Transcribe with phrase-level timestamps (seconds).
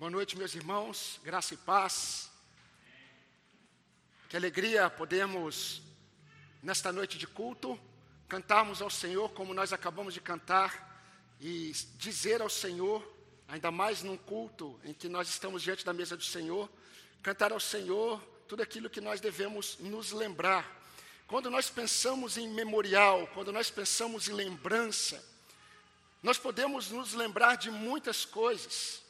[0.00, 2.30] Boa noite, meus irmãos, graça e paz.
[4.30, 5.82] Que alegria podemos,
[6.62, 7.78] nesta noite de culto,
[8.26, 11.04] cantarmos ao Senhor como nós acabamos de cantar
[11.38, 13.06] e dizer ao Senhor,
[13.46, 16.70] ainda mais num culto em que nós estamos diante da mesa do Senhor,
[17.22, 20.80] cantar ao Senhor tudo aquilo que nós devemos nos lembrar.
[21.26, 25.22] Quando nós pensamos em memorial, quando nós pensamos em lembrança,
[26.22, 29.09] nós podemos nos lembrar de muitas coisas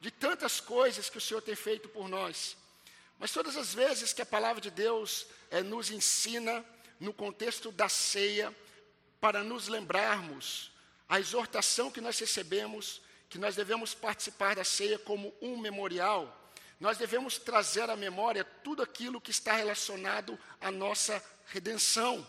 [0.00, 2.56] de tantas coisas que o Senhor tem feito por nós.
[3.18, 6.64] Mas todas as vezes que a palavra de Deus é, nos ensina,
[7.00, 8.54] no contexto da ceia,
[9.20, 10.70] para nos lembrarmos
[11.08, 16.34] a exortação que nós recebemos, que nós devemos participar da ceia como um memorial,
[16.78, 22.26] nós devemos trazer à memória tudo aquilo que está relacionado à nossa redenção.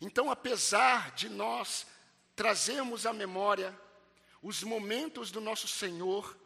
[0.00, 1.86] Então, apesar de nós
[2.34, 3.74] trazermos à memória
[4.42, 6.36] os momentos do nosso Senhor,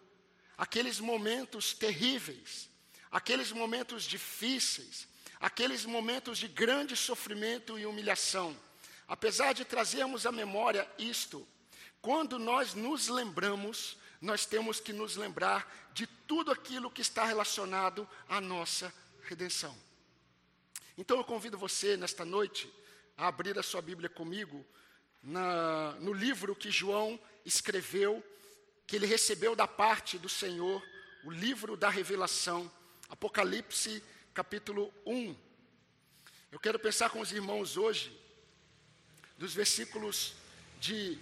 [0.61, 2.69] aqueles momentos terríveis,
[3.11, 5.09] aqueles momentos difíceis,
[5.41, 8.55] aqueles momentos de grande sofrimento e humilhação.
[9.09, 11.49] Apesar de trazermos à memória isto,
[12.03, 18.07] quando nós nos lembramos, nós temos que nos lembrar de tudo aquilo que está relacionado
[18.29, 19.75] à nossa redenção.
[20.99, 22.71] Então eu convido você nesta noite
[23.17, 24.63] a abrir a sua Bíblia comigo
[25.23, 28.23] na, no livro que João escreveu
[28.91, 30.85] que ele recebeu da parte do Senhor,
[31.23, 32.69] o livro da revelação,
[33.09, 34.03] Apocalipse
[34.35, 35.37] capítulo 1.
[36.51, 38.13] Eu quero pensar com os irmãos hoje,
[39.39, 40.35] dos versículos
[40.81, 41.17] de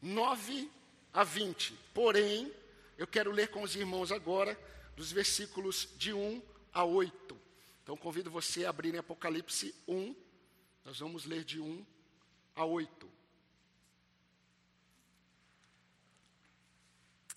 [0.00, 0.70] 9
[1.12, 1.78] a 20.
[1.92, 2.50] Porém,
[2.96, 4.58] eu quero ler com os irmãos agora,
[4.96, 6.42] dos versículos de 1
[6.72, 7.38] a 8.
[7.82, 10.16] Então, convido você a abrir em Apocalipse 1.
[10.86, 11.84] Nós vamos ler de 1
[12.56, 13.17] a 8.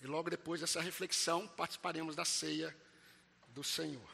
[0.02, 2.76] E logo depois dessa reflexão, participaremos da ceia
[3.50, 4.10] do Senhor.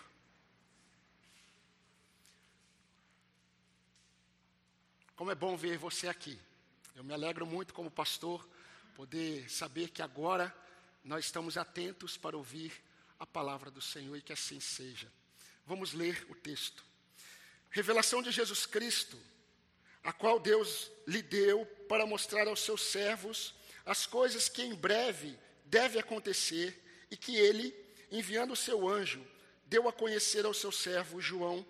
[5.16, 6.38] Como é bom ver você aqui.
[6.94, 8.46] Eu me alegro muito como pastor
[8.94, 10.54] poder saber que agora
[11.02, 12.72] nós estamos atentos para ouvir
[13.18, 15.10] a palavra do Senhor e que assim seja.
[15.66, 16.84] Vamos ler o texto.
[17.70, 19.18] Revelação de Jesus Cristo,
[20.04, 23.54] a qual Deus lhe deu para mostrar aos seus servos
[23.86, 27.74] as coisas que em breve deve acontecer e que ele,
[28.10, 29.24] enviando o seu anjo,
[29.66, 31.66] deu a conhecer ao seu servo João,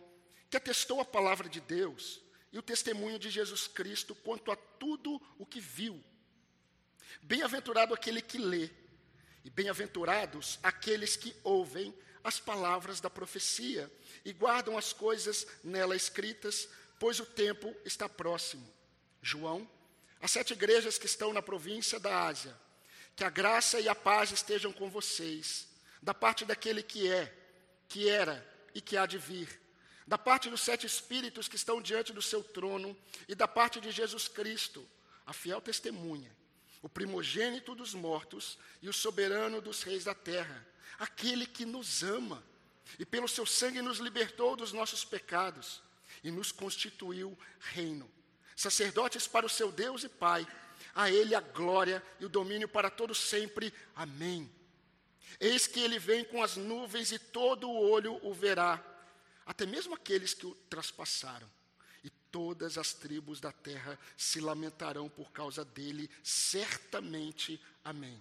[0.49, 2.21] que atestou a palavra de Deus
[2.53, 6.03] e o testemunho de Jesus Cristo quanto a tudo o que viu.
[7.23, 8.71] Bem-aventurado aquele que lê,
[9.45, 13.91] e bem-aventurados aqueles que ouvem as palavras da profecia
[14.25, 18.69] e guardam as coisas nela escritas, pois o tempo está próximo.
[19.23, 19.69] João,
[20.21, 22.55] as sete igrejas que estão na província da Ásia,
[23.19, 25.67] que a graça e a paz estejam com vocês,
[26.01, 27.37] da parte daquele que é,
[27.89, 29.61] que era e que há de vir,
[30.07, 32.97] da parte dos sete espíritos que estão diante do seu trono
[33.27, 34.89] e da parte de Jesus Cristo,
[35.27, 36.31] a fiel testemunha,
[36.81, 40.65] o primogênito dos mortos e o soberano dos reis da terra,
[40.97, 42.41] aquele que nos ama
[43.01, 45.83] e pelo seu sangue nos libertou dos nossos pecados
[46.23, 48.09] e nos constituiu reino,
[48.55, 50.47] sacerdotes para o seu Deus e Pai
[50.99, 53.73] a Ele a glória e o domínio para todos sempre.
[53.95, 54.51] Amém.
[55.39, 58.85] Eis que ele vem com as nuvens e todo o olho o verá,
[59.47, 61.49] até mesmo aqueles que o traspassaram.
[62.03, 67.63] E todas as tribos da terra se lamentarão por causa dele, certamente.
[67.85, 68.21] Amém.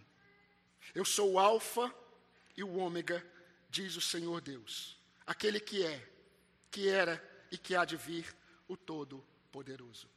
[0.93, 1.91] Eu sou o Alfa
[2.55, 3.25] e o Ômega,
[3.71, 4.95] diz o Senhor Deus,
[5.25, 6.07] aquele que é,
[6.69, 8.35] que era e que há de vir,
[8.67, 10.07] o Todo-Poderoso.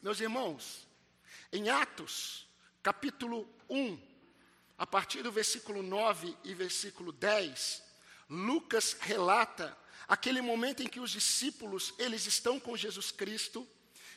[0.00, 0.86] Meus irmãos,
[1.52, 2.46] em Atos,
[2.82, 3.98] capítulo 1,
[4.76, 7.82] a partir do versículo 9 e versículo 10,
[8.28, 9.76] Lucas relata
[10.08, 13.66] aquele momento em que os discípulos, eles estão com Jesus Cristo.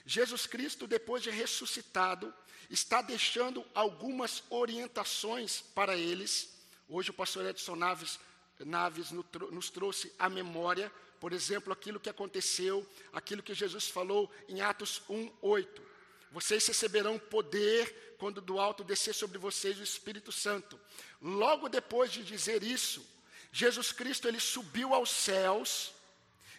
[0.05, 2.33] Jesus Cristo, depois de ressuscitado,
[2.69, 6.55] está deixando algumas orientações para eles.
[6.89, 8.19] Hoje o pastor Edson Naves,
[8.59, 14.61] Naves nos trouxe a memória, por exemplo, aquilo que aconteceu, aquilo que Jesus falou em
[14.61, 15.86] Atos 1, 8.
[16.31, 20.79] Vocês receberão poder quando do alto descer sobre vocês o Espírito Santo.
[21.21, 23.05] Logo depois de dizer isso,
[23.51, 25.93] Jesus Cristo ele subiu aos céus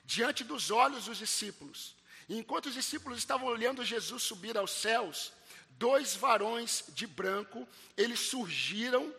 [0.05, 1.95] diante dos olhos dos discípulos.
[2.29, 5.33] E enquanto os discípulos estavam olhando Jesus subir aos céus,
[5.71, 7.67] dois varões de branco,
[7.97, 9.15] eles surgiram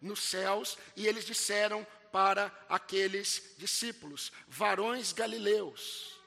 [0.00, 6.18] nos céus e eles disseram para aqueles discípulos, varões galileus,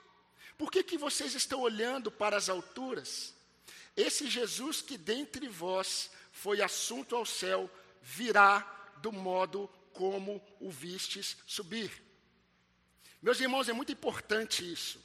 [0.57, 3.33] por que, que vocês estão olhando para as alturas?
[3.95, 7.69] Esse Jesus que dentre vós foi assunto ao céu,
[8.01, 8.59] virá
[8.97, 11.91] do modo como o vistes subir.
[13.21, 14.99] Meus irmãos, é muito importante isso,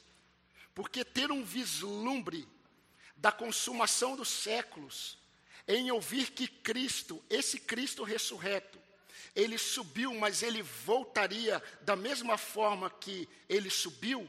[0.73, 2.47] porque ter um vislumbre
[3.15, 5.17] da consumação dos séculos
[5.67, 8.79] em ouvir que Cristo, esse Cristo ressurreto,
[9.35, 14.27] ele subiu, mas ele voltaria da mesma forma que ele subiu,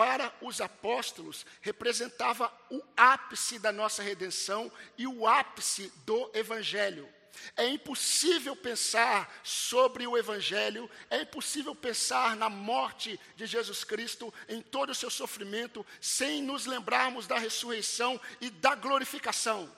[0.00, 7.06] para os apóstolos, representava o ápice da nossa redenção e o ápice do Evangelho.
[7.54, 14.62] É impossível pensar sobre o Evangelho, é impossível pensar na morte de Jesus Cristo, em
[14.62, 19.70] todo o seu sofrimento, sem nos lembrarmos da ressurreição e da glorificação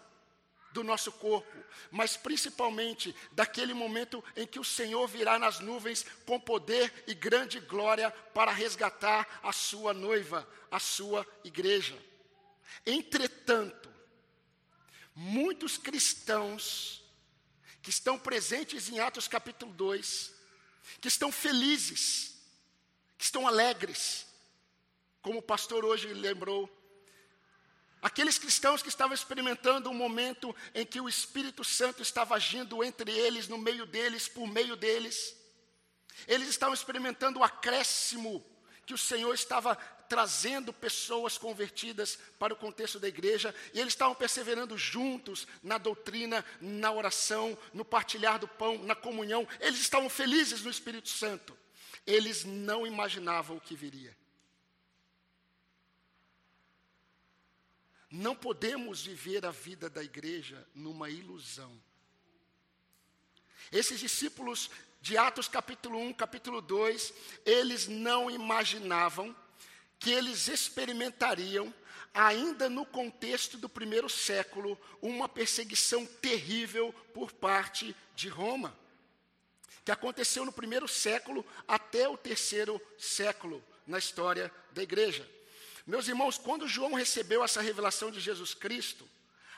[0.72, 1.56] do nosso corpo,
[1.90, 7.60] mas principalmente daquele momento em que o Senhor virá nas nuvens com poder e grande
[7.60, 11.98] glória para resgatar a sua noiva, a sua igreja.
[12.86, 13.90] Entretanto,
[15.14, 17.02] muitos cristãos
[17.82, 20.32] que estão presentes em Atos capítulo 2,
[21.00, 22.36] que estão felizes,
[23.18, 24.26] que estão alegres,
[25.20, 26.68] como o pastor hoje lembrou,
[28.02, 33.12] Aqueles cristãos que estavam experimentando um momento em que o Espírito Santo estava agindo entre
[33.12, 35.36] eles, no meio deles, por meio deles.
[36.26, 38.44] Eles estavam experimentando o acréscimo
[38.84, 39.76] que o Senhor estava
[40.08, 46.44] trazendo pessoas convertidas para o contexto da igreja, e eles estavam perseverando juntos na doutrina,
[46.60, 49.46] na oração, no partilhar do pão, na comunhão.
[49.60, 51.56] Eles estavam felizes no Espírito Santo.
[52.04, 54.14] Eles não imaginavam o que viria.
[58.12, 61.72] Não podemos viver a vida da igreja numa ilusão.
[63.72, 64.70] Esses discípulos
[65.00, 67.14] de Atos capítulo 1, capítulo 2,
[67.46, 69.34] eles não imaginavam
[69.98, 71.72] que eles experimentariam,
[72.12, 78.76] ainda no contexto do primeiro século, uma perseguição terrível por parte de Roma,
[79.86, 85.26] que aconteceu no primeiro século até o terceiro século na história da igreja.
[85.86, 89.08] Meus irmãos, quando João recebeu essa revelação de Jesus Cristo,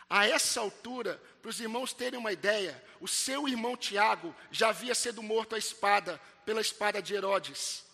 [0.08, 4.94] a essa altura, para os irmãos terem uma ideia, o seu irmão Tiago já havia
[4.94, 7.84] sido morto à espada, pela espada de Herodes.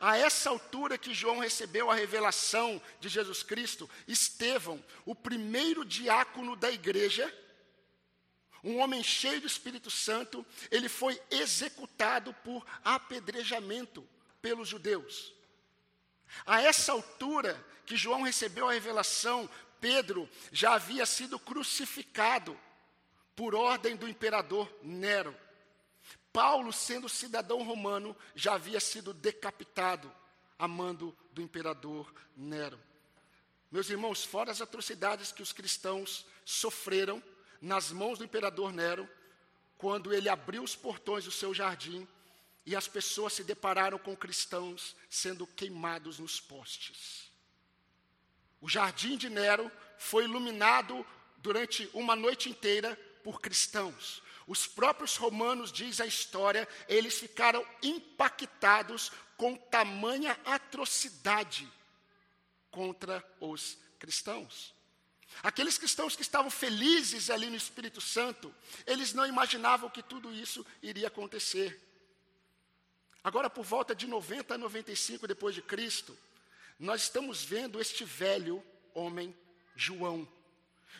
[0.00, 6.56] A essa altura que João recebeu a revelação de Jesus Cristo, Estevão, o primeiro diácono
[6.56, 7.32] da igreja,
[8.62, 14.08] um homem cheio do Espírito Santo, ele foi executado por apedrejamento
[14.40, 15.33] pelos judeus.
[16.46, 19.48] A essa altura que João recebeu a revelação,
[19.80, 22.58] Pedro já havia sido crucificado
[23.36, 25.36] por ordem do imperador Nero.
[26.32, 30.12] Paulo, sendo cidadão romano, já havia sido decapitado
[30.58, 32.80] a mando do imperador Nero.
[33.70, 37.22] Meus irmãos, fora as atrocidades que os cristãos sofreram
[37.60, 39.08] nas mãos do imperador Nero,
[39.76, 42.06] quando ele abriu os portões do seu jardim
[42.66, 47.30] e as pessoas se depararam com cristãos sendo queimados nos postes.
[48.60, 51.06] O jardim de Nero foi iluminado
[51.38, 54.22] durante uma noite inteira por cristãos.
[54.46, 61.70] Os próprios romanos, diz a história, eles ficaram impactados com tamanha atrocidade
[62.70, 64.74] contra os cristãos.
[65.42, 68.54] Aqueles cristãos que estavam felizes ali no Espírito Santo,
[68.86, 71.80] eles não imaginavam que tudo isso iria acontecer.
[73.24, 76.16] Agora, por volta de 90 a 95 depois de Cristo,
[76.78, 78.62] nós estamos vendo este velho
[78.92, 79.34] homem,
[79.74, 80.28] João.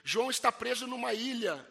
[0.03, 1.65] João está preso numa ilha,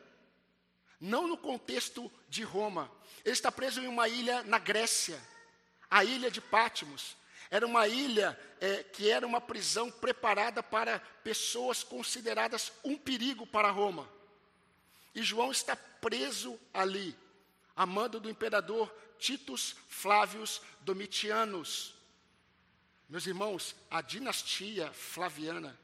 [1.02, 2.92] não no contexto de Roma.
[3.26, 5.20] Ele está preso em uma ilha na Grécia,
[5.90, 7.18] a ilha de Pátimos.
[7.50, 13.72] Era uma ilha é, que era uma prisão preparada para pessoas consideradas um perigo para
[13.72, 14.08] Roma.
[15.16, 17.16] E João está preso ali,
[17.76, 21.96] a mando do imperador Titus Flávios Domitianos.
[23.10, 25.80] Meus irmãos, a dinastia flaviana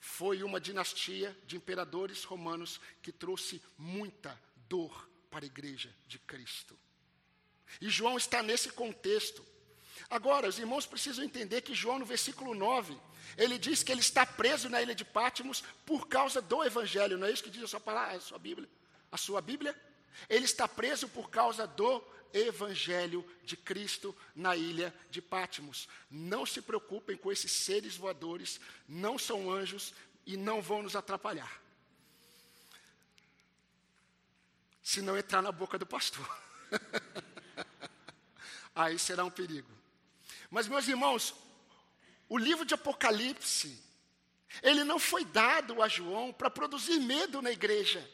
[0.00, 6.78] foi uma dinastia de imperadores romanos que trouxe muita dor para a igreja de Cristo.
[7.80, 9.44] E João está nesse contexto.
[10.08, 12.96] Agora, os irmãos precisam entender que João, no versículo 9,
[13.36, 17.18] ele diz que ele está preso na ilha de Pátimos por causa do Evangelho.
[17.18, 18.68] Não é isso que diz a sua palavra, a sua Bíblia?
[19.12, 19.78] A sua Bíblia?
[20.28, 25.88] Ele está preso por causa do evangelho de Cristo na ilha de Pátimos.
[26.10, 29.94] Não se preocupem com esses seres voadores, não são anjos
[30.26, 31.62] e não vão nos atrapalhar.
[34.82, 36.26] Se não entrar na boca do pastor.
[38.74, 39.70] Aí será um perigo.
[40.50, 41.34] Mas, meus irmãos,
[42.28, 43.82] o livro de Apocalipse,
[44.62, 48.08] ele não foi dado a João para produzir medo na igreja.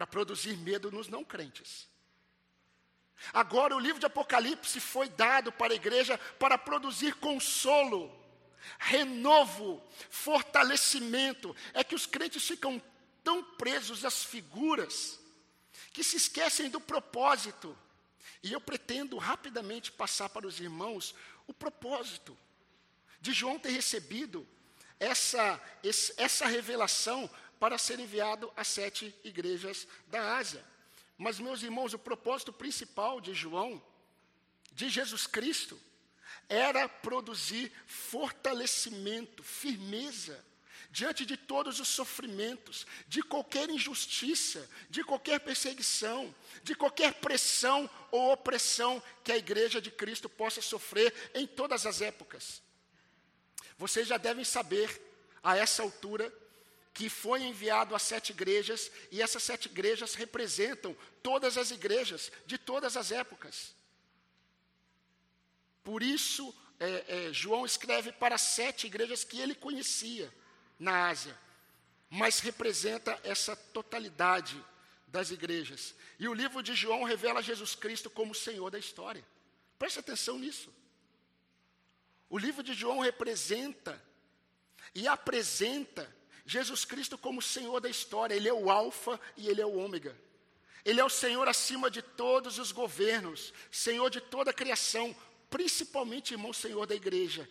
[0.00, 1.86] Para produzir medo nos não crentes.
[3.34, 8.10] Agora, o livro de Apocalipse foi dado para a igreja para produzir consolo,
[8.78, 11.54] renovo, fortalecimento.
[11.74, 12.82] É que os crentes ficam
[13.22, 15.20] tão presos às figuras
[15.92, 17.76] que se esquecem do propósito.
[18.42, 21.14] E eu pretendo rapidamente passar para os irmãos
[21.46, 22.34] o propósito
[23.20, 24.48] de João ter recebido
[24.98, 25.60] essa,
[26.16, 27.28] essa revelação
[27.60, 30.64] para ser enviado às sete igrejas da Ásia.
[31.18, 33.80] Mas, meus irmãos, o propósito principal de João,
[34.72, 35.78] de Jesus Cristo,
[36.48, 40.42] era produzir fortalecimento, firmeza,
[40.90, 48.32] diante de todos os sofrimentos, de qualquer injustiça, de qualquer perseguição, de qualquer pressão ou
[48.32, 52.62] opressão que a igreja de Cristo possa sofrer em todas as épocas.
[53.76, 55.10] Vocês já devem saber,
[55.42, 56.32] a essa altura,
[56.92, 62.58] que foi enviado a sete igrejas, e essas sete igrejas representam todas as igrejas de
[62.58, 63.74] todas as épocas.
[65.82, 70.32] Por isso, é, é, João escreve para sete igrejas que ele conhecia
[70.78, 71.38] na Ásia,
[72.08, 74.62] mas representa essa totalidade
[75.06, 75.94] das igrejas.
[76.18, 79.24] E o livro de João revela Jesus Cristo como Senhor da história.
[79.78, 80.72] Preste atenção nisso.
[82.28, 84.00] O livro de João representa
[84.94, 86.14] e apresenta
[86.50, 90.18] Jesus Cristo como Senhor da história, Ele é o Alfa e Ele é o Ômega.
[90.84, 95.14] Ele é o Senhor acima de todos os governos, Senhor de toda a criação,
[95.48, 97.48] principalmente, irmão, Senhor da igreja.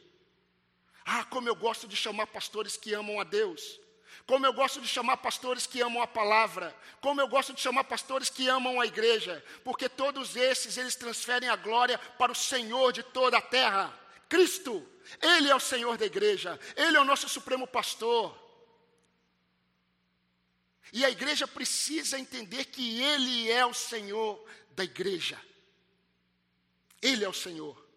[1.05, 3.79] Ah, como eu gosto de chamar pastores que amam a Deus.
[4.27, 7.85] Como eu gosto de chamar pastores que amam a palavra, como eu gosto de chamar
[7.85, 12.91] pastores que amam a igreja, porque todos esses eles transferem a glória para o Senhor
[12.91, 14.85] de toda a terra, Cristo.
[15.21, 18.48] Ele é o Senhor da igreja, ele é o nosso supremo pastor.
[20.91, 25.39] E a igreja precisa entender que Ele é o Senhor da igreja.
[27.01, 27.89] Ele é o Senhor.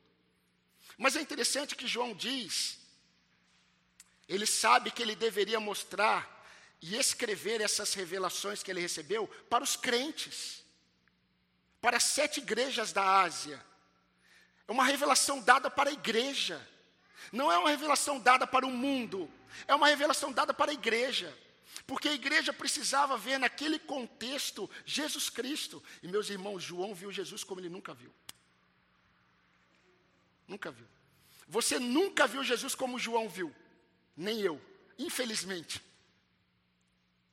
[0.96, 2.78] Mas é interessante que João diz,
[4.28, 6.44] ele sabe que ele deveria mostrar
[6.80, 10.64] e escrever essas revelações que ele recebeu para os crentes,
[11.80, 13.60] para as sete igrejas da Ásia.
[14.66, 16.66] É uma revelação dada para a igreja,
[17.32, 19.30] não é uma revelação dada para o mundo,
[19.66, 21.36] é uma revelação dada para a igreja.
[21.86, 25.82] Porque a igreja precisava ver naquele contexto Jesus Cristo.
[26.02, 28.12] E meus irmãos, João viu Jesus como ele nunca viu.
[30.46, 30.86] Nunca viu.
[31.48, 33.54] Você nunca viu Jesus como João viu.
[34.16, 34.60] Nem eu,
[34.98, 35.82] infelizmente.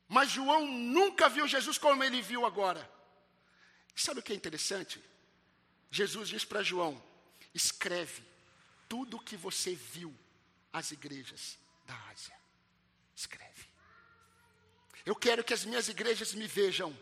[0.08, 2.90] Mas João nunca viu Jesus como ele viu agora.
[3.96, 5.02] E sabe o que é interessante?
[5.92, 7.02] Jesus diz para João:
[7.54, 8.24] escreve
[8.88, 10.16] tudo o que você viu
[10.74, 12.36] às igrejas da Ásia.
[13.16, 13.49] Escreve.
[15.10, 16.96] Eu quero que as minhas igrejas me vejam.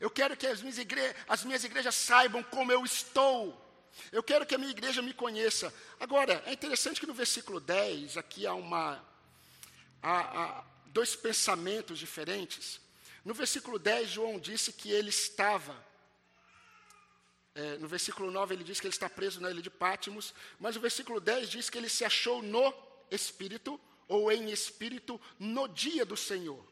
[0.00, 3.38] Eu quero que as minhas, igre as minhas igrejas saibam como eu estou.
[4.10, 5.72] Eu quero que a minha igreja me conheça.
[6.00, 9.00] Agora, é interessante que no versículo 10, aqui há, uma,
[10.02, 12.80] há, há dois pensamentos diferentes.
[13.24, 15.76] No versículo 10, João disse que ele estava.
[17.54, 20.34] É, no versículo 9, ele diz que ele está preso na ilha de Pátimos.
[20.58, 22.74] Mas o versículo 10 diz que ele se achou no
[23.12, 26.62] Espírito ou em espírito no dia do Senhor.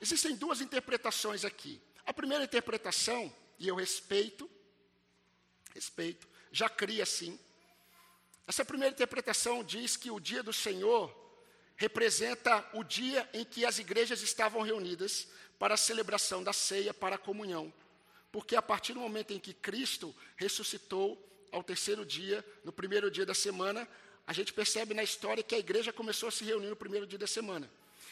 [0.00, 1.80] Existem duas interpretações aqui.
[2.06, 4.48] A primeira interpretação, e eu respeito,
[5.74, 7.38] respeito, já cria assim.
[8.46, 11.14] Essa primeira interpretação diz que o dia do Senhor
[11.76, 17.16] representa o dia em que as igrejas estavam reunidas para a celebração da ceia, para
[17.16, 17.72] a comunhão.
[18.32, 23.24] Porque a partir do momento em que Cristo ressuscitou ao terceiro dia, no primeiro dia
[23.24, 23.88] da semana,
[24.28, 27.18] a gente percebe na história que a igreja começou a se reunir no primeiro dia
[27.18, 27.68] da semana.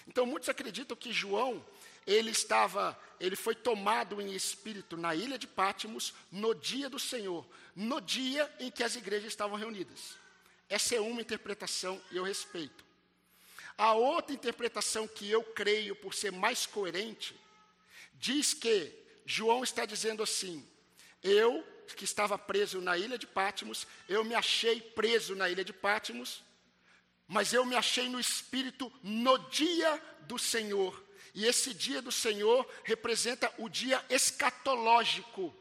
[0.08, 1.62] Então muitos acreditam que João,
[2.06, 7.46] ele estava, ele foi tomado em espírito na ilha de Pátimos no dia do Senhor,
[7.74, 10.16] no dia em que as igrejas estavam reunidas.
[10.70, 12.82] Essa é uma interpretação e eu respeito.
[13.76, 17.38] A outra interpretação que eu creio por ser mais coerente
[18.14, 18.90] diz que
[19.26, 20.66] João está dizendo assim:
[21.26, 21.66] eu
[21.96, 26.42] que estava preso na ilha de Pátimos, eu me achei preso na ilha de Pátimos,
[27.26, 31.04] mas eu me achei no Espírito no dia do Senhor.
[31.34, 35.54] E esse dia do Senhor representa o dia escatológico.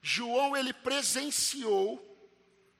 [0.00, 2.04] João ele presenciou,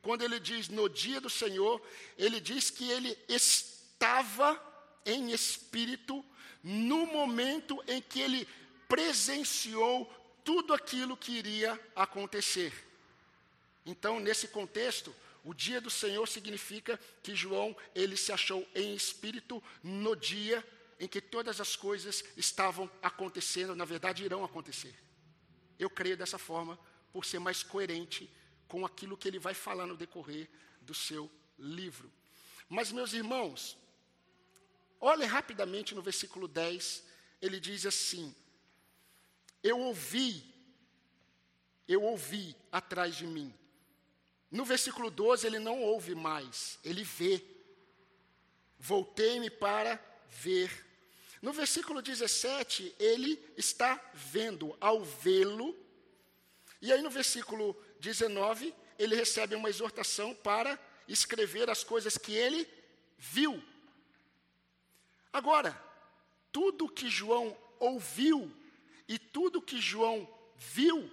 [0.00, 1.82] quando ele diz no dia do Senhor,
[2.16, 4.58] ele diz que ele estava
[5.04, 6.24] em espírito
[6.62, 8.48] no momento em que ele
[8.88, 10.10] presenciou
[10.42, 12.72] tudo aquilo que iria acontecer.
[13.84, 15.14] Então, nesse contexto,
[15.44, 20.66] o dia do Senhor significa que João, ele se achou em espírito no dia
[20.98, 24.94] em que todas as coisas estavam acontecendo, na verdade irão acontecer.
[25.78, 26.78] Eu creio dessa forma,
[27.12, 28.30] por ser mais coerente
[28.66, 30.48] com aquilo que ele vai falar no decorrer
[30.82, 32.10] do seu livro.
[32.68, 33.76] Mas, meus irmãos,
[35.00, 37.04] olhe rapidamente no versículo 10,
[37.40, 38.34] ele diz assim:
[39.68, 40.42] Eu ouvi,
[41.86, 43.52] eu ouvi atrás de mim.
[44.50, 47.44] No versículo 12, ele não ouve mais, ele vê.
[48.78, 50.86] Voltei-me para ver.
[51.42, 55.76] No versículo 17, ele está vendo, ao vê-lo.
[56.80, 62.66] E aí no versículo 19, ele recebe uma exortação para escrever as coisas que ele
[63.18, 63.62] viu.
[65.30, 65.78] Agora,
[66.50, 68.50] tudo que João ouviu
[69.08, 71.10] e tudo que João viu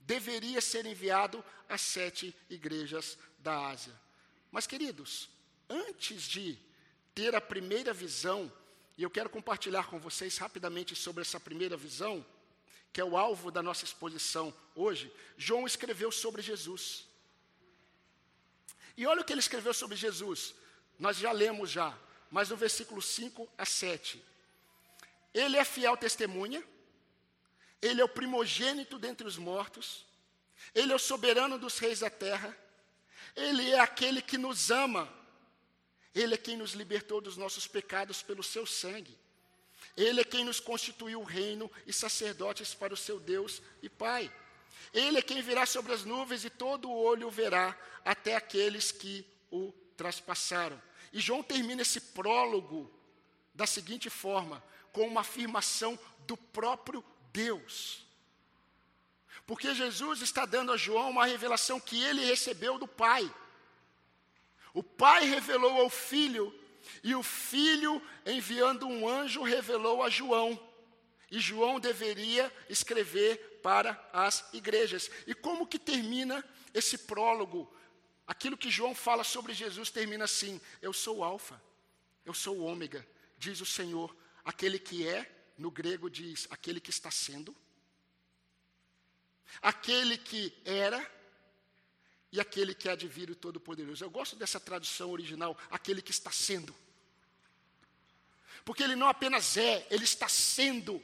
[0.00, 3.94] deveria ser enviado às sete igrejas da Ásia.
[4.50, 5.30] Mas, queridos,
[5.68, 6.58] antes de
[7.14, 8.52] ter a primeira visão,
[8.98, 12.26] e eu quero compartilhar com vocês rapidamente sobre essa primeira visão,
[12.92, 17.06] que é o alvo da nossa exposição hoje, João escreveu sobre Jesus.
[18.96, 20.54] E olha o que ele escreveu sobre Jesus.
[20.98, 21.96] Nós já lemos já,
[22.30, 24.22] mas no versículo 5 a 7.
[25.32, 26.62] Ele é fiel testemunha,
[27.80, 30.04] ele é o primogênito dentre os mortos,
[30.74, 32.56] ele é o soberano dos reis da terra,
[33.34, 35.08] ele é aquele que nos ama,
[36.14, 39.16] ele é quem nos libertou dos nossos pecados pelo seu sangue.
[39.96, 44.32] Ele é quem nos constituiu reino e sacerdotes para o seu Deus e Pai.
[44.92, 48.90] Ele é quem virá sobre as nuvens e todo o olho o verá, até aqueles
[48.90, 50.80] que o traspassaram.
[51.12, 52.90] E João termina esse prólogo
[53.54, 58.06] da seguinte forma: com uma afirmação do próprio Deus.
[59.46, 63.28] Porque Jesus está dando a João uma revelação que ele recebeu do Pai.
[64.72, 66.54] O Pai revelou ao Filho,
[67.02, 70.58] e o Filho, enviando um anjo, revelou a João.
[71.30, 75.10] E João deveria escrever para as igrejas.
[75.26, 77.72] E como que termina esse prólogo?
[78.26, 81.60] Aquilo que João fala sobre Jesus termina assim: Eu sou o Alfa,
[82.24, 83.06] eu sou o Ômega,
[83.38, 84.14] diz o Senhor,
[84.44, 85.28] aquele que é,
[85.60, 87.54] no grego diz, aquele que está sendo,
[89.60, 90.98] aquele que era
[92.32, 94.02] e aquele que há de vir o Todo-Poderoso.
[94.02, 96.74] Eu gosto dessa tradução original, aquele que está sendo.
[98.64, 101.02] Porque ele não apenas é, ele está sendo,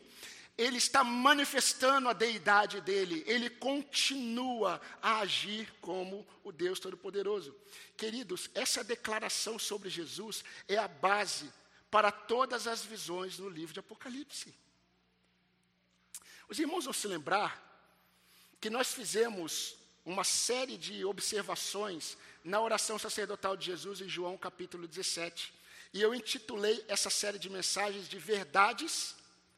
[0.57, 7.55] ele está manifestando a deidade dele, ele continua a agir como o Deus Todo-Poderoso.
[7.95, 11.53] Queridos, essa declaração sobre Jesus é a base
[11.91, 14.55] para todas as visões no livro de Apocalipse.
[16.49, 17.63] Os irmãos vão se lembrar
[18.61, 24.87] que nós fizemos uma série de observações na oração sacerdotal de Jesus em João capítulo
[24.87, 25.53] 17.
[25.93, 29.17] E eu intitulei essa série de mensagens de verdades,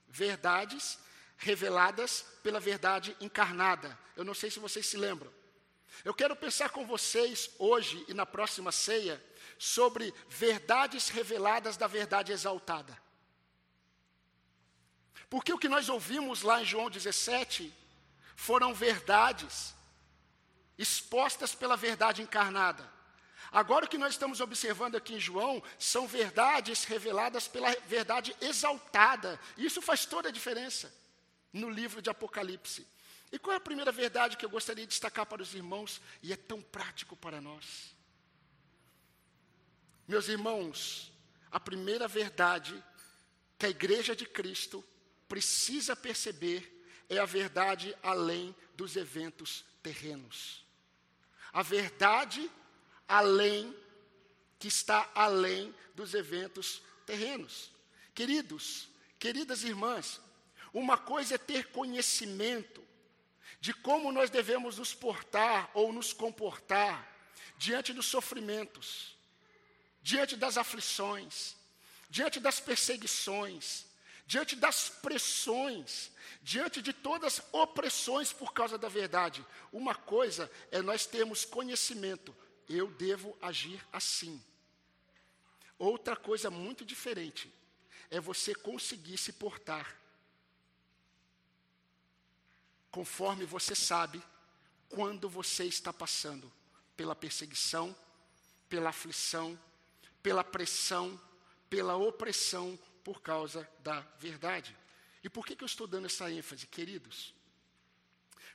[0.09, 0.99] verdades
[1.37, 3.99] reveladas pela verdade encarnada.
[4.17, 5.33] Eu não sei se vocês se lembram.
[6.05, 9.23] Eu quero pensar com vocês hoje e na próxima ceia
[9.59, 12.97] sobre verdades reveladas da verdade exaltada.
[15.29, 17.75] Porque o que nós ouvimos lá em João 17
[18.37, 19.75] foram verdades
[20.79, 22.89] expostas pela verdade encarnada.
[23.51, 29.41] Agora o que nós estamos observando aqui em João são verdades reveladas pela verdade exaltada.
[29.57, 30.93] Isso faz toda a diferença
[31.53, 32.87] no livro de Apocalipse.
[33.33, 36.33] E qual é a primeira verdade que eu gostaria de destacar para os irmãos e
[36.33, 37.98] é tão prático para nós?
[40.09, 41.13] Meus irmãos,
[41.53, 42.83] a primeira verdade
[43.59, 44.83] que a igreja de Cristo
[45.29, 46.75] precisa perceber
[47.11, 50.65] é a verdade além dos eventos terrenos.
[51.53, 52.51] A verdade
[53.07, 53.77] além,
[54.59, 57.71] que está além dos eventos terrenos.
[58.15, 60.23] Queridos, queridas irmãs,
[60.73, 62.83] uma coisa é ter conhecimento
[63.61, 67.07] de como nós devemos nos portar ou nos comportar
[67.59, 69.18] diante dos sofrimentos,
[70.09, 71.55] diante das aflições,
[72.09, 73.85] diante das perseguições,
[74.27, 79.45] diante das pressões, diante de todas as opressões por causa da verdade.
[79.71, 82.35] Uma coisa é nós termos conhecimento,
[82.67, 84.43] eu devo agir assim.
[85.79, 87.53] Outra coisa muito diferente
[88.11, 89.95] é você conseguir se portar
[92.91, 94.23] conforme você sabe
[94.89, 96.51] quando você está passando
[96.97, 97.95] pela perseguição,
[98.71, 99.59] pela aflição,
[100.29, 101.19] pela pressão,
[101.71, 104.77] pela opressão por causa da verdade.
[105.25, 107.33] E por que, que eu estou dando essa ênfase, queridos?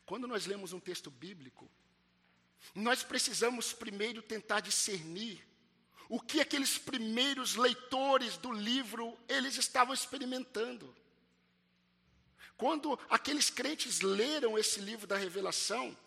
[0.06, 1.68] Quando nós lemos um texto bíblico,
[2.76, 5.44] nós precisamos primeiro tentar discernir
[6.08, 10.96] o que aqueles primeiros leitores do livro eles estavam experimentando.
[12.56, 15.98] Quando aqueles crentes leram esse livro da revelação,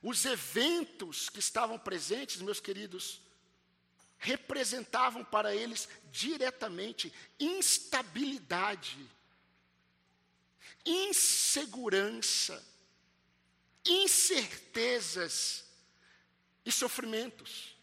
[0.00, 3.20] os eventos que estavam presentes, meus queridos,
[4.20, 8.98] representavam para eles diretamente instabilidade,
[10.84, 12.62] insegurança,
[13.84, 15.64] incertezas
[16.64, 17.74] e sofrimentos.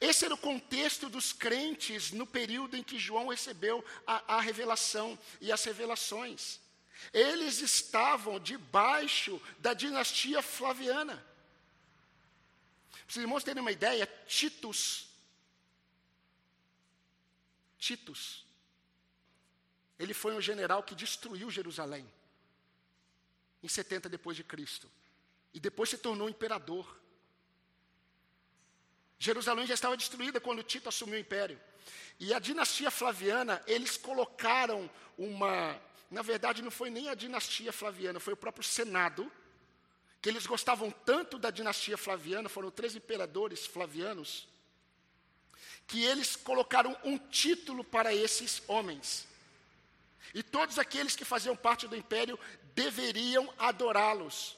[0.00, 5.18] Esse era o contexto dos crentes no período em que João recebeu a, a revelação
[5.40, 6.60] e as revelações.
[7.12, 11.31] Eles estavam debaixo da dinastia flaviana.
[13.12, 15.06] Para os irmãos terem uma ideia, Titus,
[17.76, 18.46] Titus,
[19.98, 22.10] ele foi um general que destruiu Jerusalém
[23.62, 24.90] em 70 depois de Cristo.
[25.52, 26.98] E depois se tornou imperador.
[29.18, 31.60] Jerusalém já estava destruída quando Tito assumiu o império.
[32.18, 35.78] E a dinastia flaviana, eles colocaram uma.
[36.10, 39.30] Na verdade, não foi nem a dinastia flaviana, foi o próprio Senado,
[40.22, 44.46] que eles gostavam tanto da dinastia flaviana, foram três imperadores flavianos,
[45.88, 49.26] que eles colocaram um título para esses homens.
[50.32, 52.38] E todos aqueles que faziam parte do império
[52.72, 54.56] deveriam adorá-los.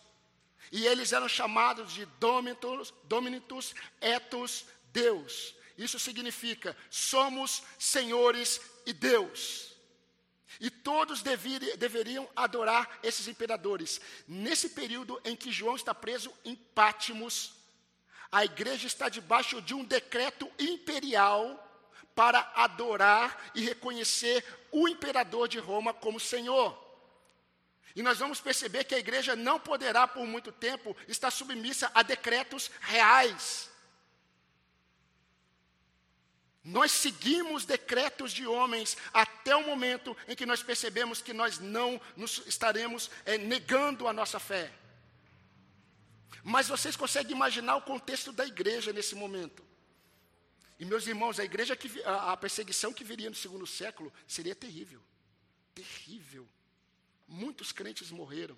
[0.71, 5.55] E eles eram chamados de Domitus, Dominicus etus Deus.
[5.79, 9.74] Isso significa somos senhores e Deus.
[10.61, 14.01] E todos deveri, deveriam adorar esses imperadores.
[14.27, 17.55] Nesse período em que João está preso em Pátimos,
[18.31, 21.61] a igreja está debaixo de um decreto imperial
[22.15, 26.83] para adorar e reconhecer o imperador de Roma como Senhor.
[27.95, 32.03] E nós vamos perceber que a igreja não poderá, por muito tempo, estar submissa a
[32.03, 33.71] decretos reais.
[36.65, 42.01] Nós seguimos decretos de homens até o momento em que nós percebemos que nós não
[42.17, 44.73] nos estaremos é, negando a nossa fé.
[46.43, 49.63] Mas vocês conseguem imaginar o contexto da igreja nesse momento.
[50.79, 54.55] E meus irmãos, a igreja que a, a perseguição que viria no segundo século seria
[54.55, 55.03] terrível.
[55.75, 56.49] Terrível.
[57.29, 58.57] Muitos crentes morreram.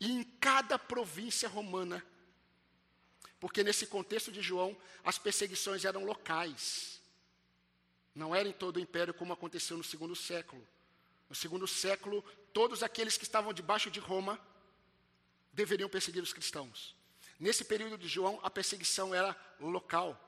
[0.00, 2.04] E em cada província romana,
[3.38, 6.93] porque nesse contexto de João, as perseguições eram locais.
[8.14, 10.66] Não era em todo o império como aconteceu no segundo século.
[11.28, 12.22] No segundo século,
[12.52, 14.38] todos aqueles que estavam debaixo de Roma
[15.52, 16.94] deveriam perseguir os cristãos.
[17.38, 20.20] Nesse período de João, a perseguição era local.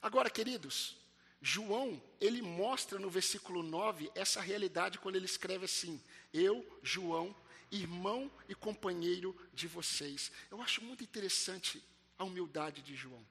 [0.00, 0.96] Agora, queridos,
[1.42, 6.00] João, ele mostra no versículo 9 essa realidade quando ele escreve assim:
[6.32, 7.34] Eu, João,
[7.70, 10.30] irmão e companheiro de vocês.
[10.50, 11.82] Eu acho muito interessante
[12.18, 13.24] a humildade de João.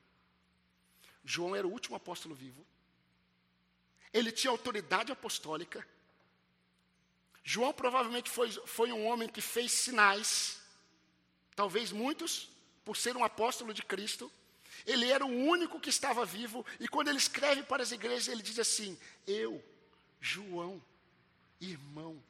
[1.24, 2.66] João era o último apóstolo vivo.
[4.14, 5.86] Ele tinha autoridade apostólica.
[7.44, 10.62] João provavelmente foi, foi um homem que fez sinais,
[11.56, 12.50] talvez muitos,
[12.86, 14.32] por ser um apóstolo de Cristo.
[14.86, 18.42] Ele era o único que estava vivo, e quando ele escreve para as igrejas, ele
[18.42, 19.64] diz assim: Eu,
[20.20, 20.82] João,
[21.60, 22.22] irmão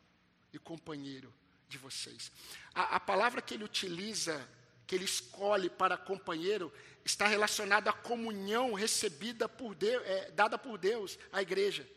[0.51, 1.33] e companheiro
[1.67, 2.31] de vocês.
[2.73, 4.47] A, a palavra que ele utiliza,
[4.89, 6.73] que ele escolhe para companheiro,
[7.05, 11.87] está relacionada à comunhão recebida por Deus, é, dada por Deus à igreja.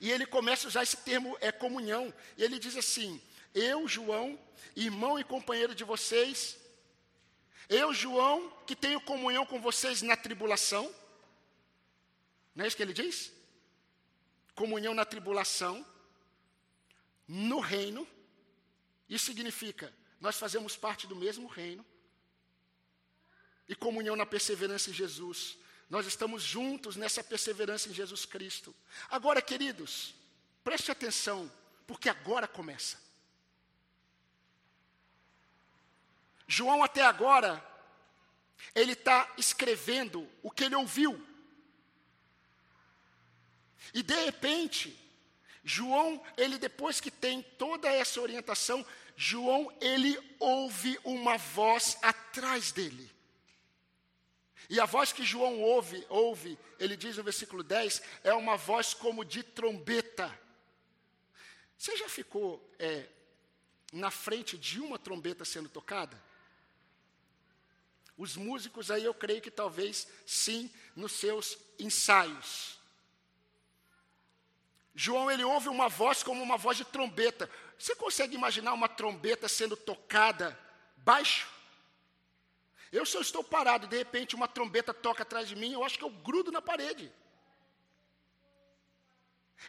[0.00, 2.14] E ele começa a usar esse termo é comunhão.
[2.38, 3.20] E ele diz assim:
[3.52, 4.38] Eu, João,
[4.76, 6.56] irmão e companheiro de vocês,
[7.68, 10.94] eu, João, que tenho comunhão com vocês na tribulação.
[12.54, 13.32] Não é isso que ele diz?
[14.54, 15.84] Comunhão na tribulação,
[17.26, 18.06] no reino.
[19.08, 21.84] Isso significa, nós fazemos parte do mesmo reino.
[23.68, 25.58] E comunhão na perseverança em Jesus.
[25.90, 28.72] Nós estamos juntos nessa perseverança em Jesus Cristo.
[29.10, 30.14] Agora, queridos,
[30.62, 31.50] preste atenção,
[31.88, 32.98] porque agora começa.
[36.46, 37.60] João, até agora,
[38.76, 41.20] ele está escrevendo o que ele ouviu.
[43.92, 44.96] E de repente,
[45.64, 48.86] João, ele depois que tem toda essa orientação,
[49.24, 53.08] João, ele ouve uma voz atrás dele.
[54.68, 58.92] E a voz que João ouve, ouve, ele diz no versículo 10, é uma voz
[58.92, 60.36] como de trombeta.
[61.78, 63.08] Você já ficou é,
[63.92, 66.20] na frente de uma trombeta sendo tocada?
[68.18, 72.76] Os músicos aí eu creio que talvez sim, nos seus ensaios.
[74.94, 77.48] João ele ouve uma voz como uma voz de trombeta.
[77.82, 80.56] Você consegue imaginar uma trombeta sendo tocada
[80.98, 81.48] baixo?
[82.92, 85.98] Eu, eu estou parado e de repente uma trombeta toca atrás de mim, eu acho
[85.98, 87.12] que eu grudo na parede.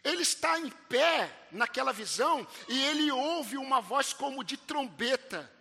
[0.04, 5.52] Ele está em pé naquela visão e ele ouve uma voz como de trombeta.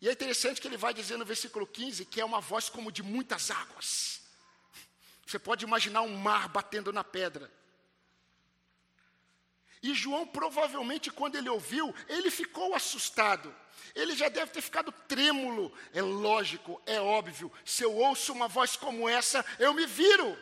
[0.00, 2.92] E é interessante que ele vai dizer no versículo 15 que é uma voz como
[2.92, 4.22] de muitas águas.
[5.26, 7.57] Você pode imaginar um mar batendo na pedra.
[9.82, 13.54] E João, provavelmente, quando ele ouviu, ele ficou assustado.
[13.94, 15.72] Ele já deve ter ficado trêmulo.
[15.92, 17.52] É lógico, é óbvio.
[17.64, 20.36] Se eu ouço uma voz como essa, eu me viro.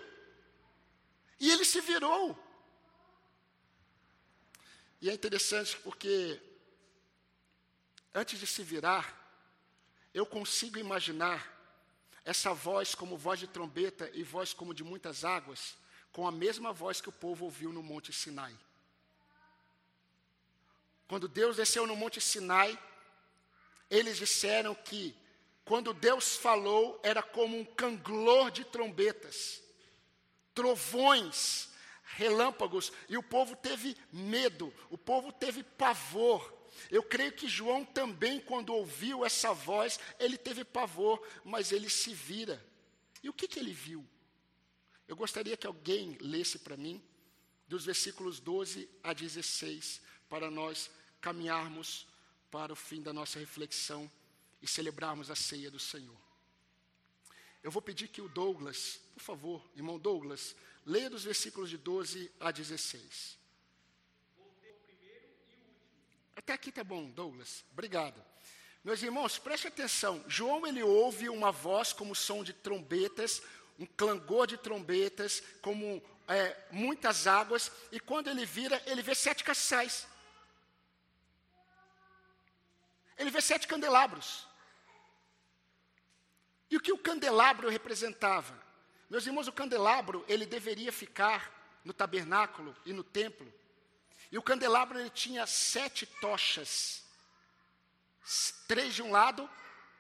[1.39, 2.39] E ele se virou.
[5.01, 6.41] E é interessante porque,
[8.15, 9.15] antes de se virar,
[10.15, 11.55] eu consigo imaginar
[12.25, 15.77] essa voz como voz de trombeta e voz como de muitas águas,
[16.11, 18.57] com a mesma voz que o povo ouviu no Monte Sinai.
[21.09, 22.79] Quando Deus desceu no Monte Sinai,
[23.91, 25.15] eles disseram que
[25.65, 29.63] quando Deus falou era como um canglor de trombetas,
[30.55, 31.69] trovões,
[32.03, 36.55] relâmpagos, e o povo teve medo, o povo teve pavor.
[36.91, 42.13] Eu creio que João também, quando ouviu essa voz, ele teve pavor, mas ele se
[42.13, 42.65] vira.
[43.23, 44.07] E o que, que ele viu?
[45.09, 47.03] Eu gostaria que alguém lesse para mim,
[47.67, 52.07] dos versículos 12 a 16, para nós caminharmos
[52.51, 54.11] para o fim da nossa reflexão
[54.63, 56.17] e celebrarmos a ceia do Senhor.
[57.63, 62.31] Eu vou pedir que o Douglas, por favor, irmão Douglas, leia dos versículos de 12
[62.39, 63.37] a 16.
[66.37, 67.65] Até aqui tá bom, Douglas.
[67.73, 68.23] Obrigado.
[68.85, 70.25] Meus irmãos, preste atenção.
[70.29, 73.43] João ele ouve uma voz como som de trombetas,
[73.79, 79.43] um clangor de trombetas, como é, muitas águas, e quando ele vira, ele vê sete
[79.43, 80.07] caçais.
[83.17, 84.47] Ele vê sete candelabros.
[86.71, 88.55] E o que o candelabro representava?
[89.09, 93.53] Meus irmãos, o candelabro, ele deveria ficar no tabernáculo e no templo.
[94.31, 97.05] E o candelabro, ele tinha sete tochas.
[98.67, 99.49] Três de um lado,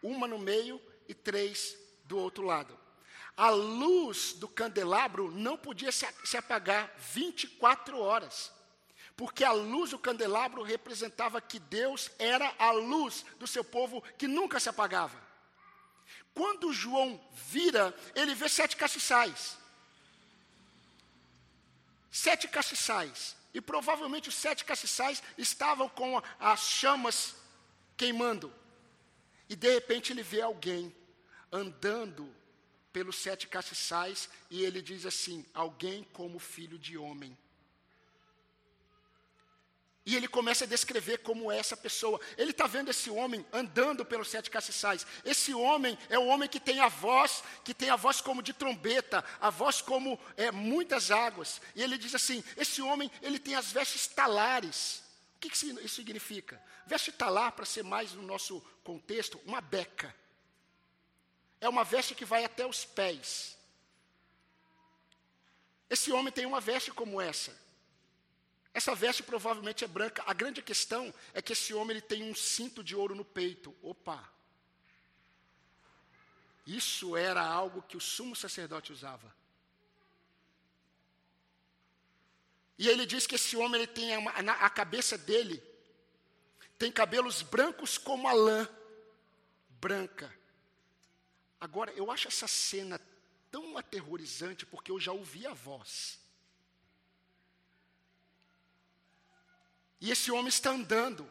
[0.02, 2.76] uma no meio e três do outro lado.
[3.36, 8.50] A luz do candelabro não podia se, apagar 24 horas
[9.16, 14.28] porque a luz do candelabro representava que Deus era a luz do seu povo que
[14.28, 15.18] nunca se apagava.
[16.34, 19.56] Quando João vira, ele vê sete castiçais.
[22.10, 23.34] Sete castiçais.
[23.54, 27.34] E provavelmente os sete castiçais estavam com as chamas
[27.96, 28.52] queimando.
[29.48, 30.94] E de repente ele vê alguém
[31.50, 32.30] andando
[32.92, 37.36] pelos sete castiçais e ele diz assim: Alguém como filho de homem.
[40.06, 42.20] E ele começa a descrever como é essa pessoa.
[42.38, 45.04] Ele está vendo esse homem andando pelos sete castiçais.
[45.24, 48.52] Esse homem é o homem que tem a voz, que tem a voz como de
[48.52, 51.60] trombeta, a voz como é, muitas águas.
[51.74, 55.02] E ele diz assim: esse homem ele tem as vestes talares.
[55.34, 56.62] O que, que isso significa?
[56.86, 60.14] Veste talar, para ser mais no nosso contexto, uma beca.
[61.60, 63.58] É uma veste que vai até os pés.
[65.90, 67.65] Esse homem tem uma veste como essa.
[68.76, 70.22] Essa veste provavelmente é branca.
[70.26, 73.74] A grande questão é que esse homem ele tem um cinto de ouro no peito.
[73.80, 74.30] Opa!
[76.66, 79.34] Isso era algo que o sumo sacerdote usava.
[82.78, 85.62] E ele diz que esse homem ele tem uma, a cabeça dele
[86.78, 88.68] tem cabelos brancos como a lã
[89.80, 90.30] branca.
[91.58, 93.00] Agora, eu acho essa cena
[93.50, 96.25] tão aterrorizante porque eu já ouvi a voz.
[100.00, 101.30] E esse homem está andando.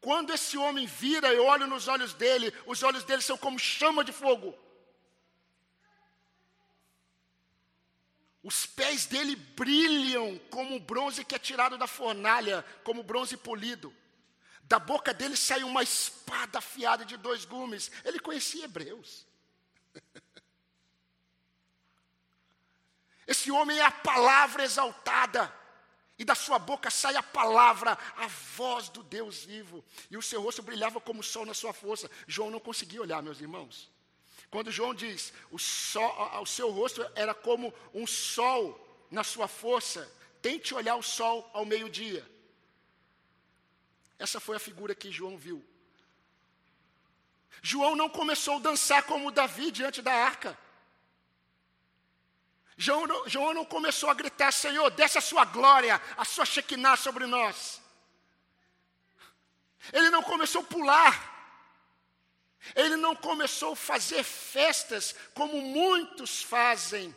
[0.00, 4.04] Quando esse homem vira, eu olho nos olhos dele, os olhos dele são como chama
[4.04, 4.56] de fogo.
[8.42, 13.92] Os pés dele brilham como bronze que é tirado da fornalha, como bronze polido.
[14.62, 17.90] Da boca dele sai uma espada afiada de dois gumes.
[18.04, 19.26] Ele conhecia hebreus.
[23.26, 25.52] Esse homem é a palavra exaltada
[26.18, 29.84] e da sua boca sai a palavra, a voz do Deus vivo.
[30.10, 32.10] E o seu rosto brilhava como o sol na sua força.
[32.26, 33.90] João não conseguia olhar, meus irmãos.
[34.50, 40.10] Quando João diz, o, sol, o seu rosto era como um sol na sua força,
[40.40, 42.26] tente olhar o sol ao meio-dia.
[44.18, 45.62] Essa foi a figura que João viu.
[47.60, 50.58] João não começou a dançar como Davi diante da arca.
[52.76, 56.96] João não, João não começou a gritar, Senhor, desce a sua glória, a sua Shekinah
[56.96, 57.80] sobre nós.
[59.92, 61.36] Ele não começou a pular.
[62.74, 67.14] Ele não começou a fazer festas como muitos fazem.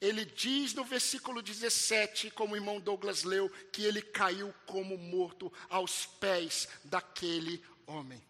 [0.00, 5.52] Ele diz no versículo 17, como o irmão Douglas leu, que ele caiu como morto
[5.68, 8.29] aos pés daquele homem.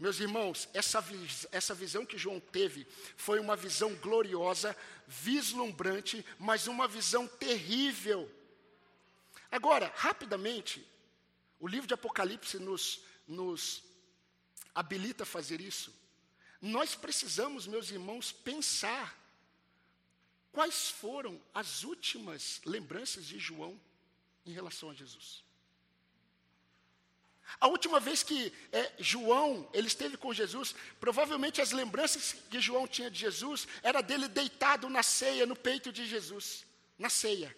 [0.00, 1.04] Meus irmãos, essa,
[1.52, 2.86] essa visão que João teve
[3.18, 4.74] foi uma visão gloriosa,
[5.06, 8.26] vislumbrante, mas uma visão terrível.
[9.50, 10.82] Agora, rapidamente,
[11.60, 13.82] o livro de Apocalipse nos, nos
[14.74, 15.94] habilita a fazer isso.
[16.62, 19.14] Nós precisamos, meus irmãos, pensar
[20.50, 23.78] quais foram as últimas lembranças de João
[24.46, 25.44] em relação a Jesus.
[27.58, 32.86] A última vez que é, João ele esteve com Jesus, provavelmente as lembranças que João
[32.86, 36.64] tinha de Jesus era dele deitado na ceia, no peito de Jesus,
[36.98, 37.56] na ceia.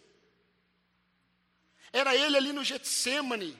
[1.92, 3.58] Era ele ali no Getsemane,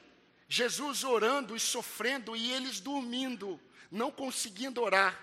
[0.48, 5.20] Jesus orando e sofrendo e eles dormindo, não conseguindo orar.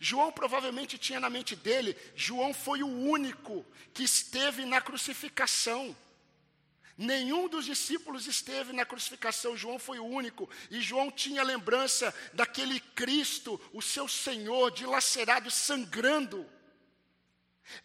[0.00, 5.96] João provavelmente tinha na mente dele, João foi o único que esteve na crucificação.
[6.96, 12.78] Nenhum dos discípulos esteve na crucificação, João foi o único, e João tinha lembrança daquele
[12.78, 16.48] Cristo, o seu Senhor, dilacerado, sangrando.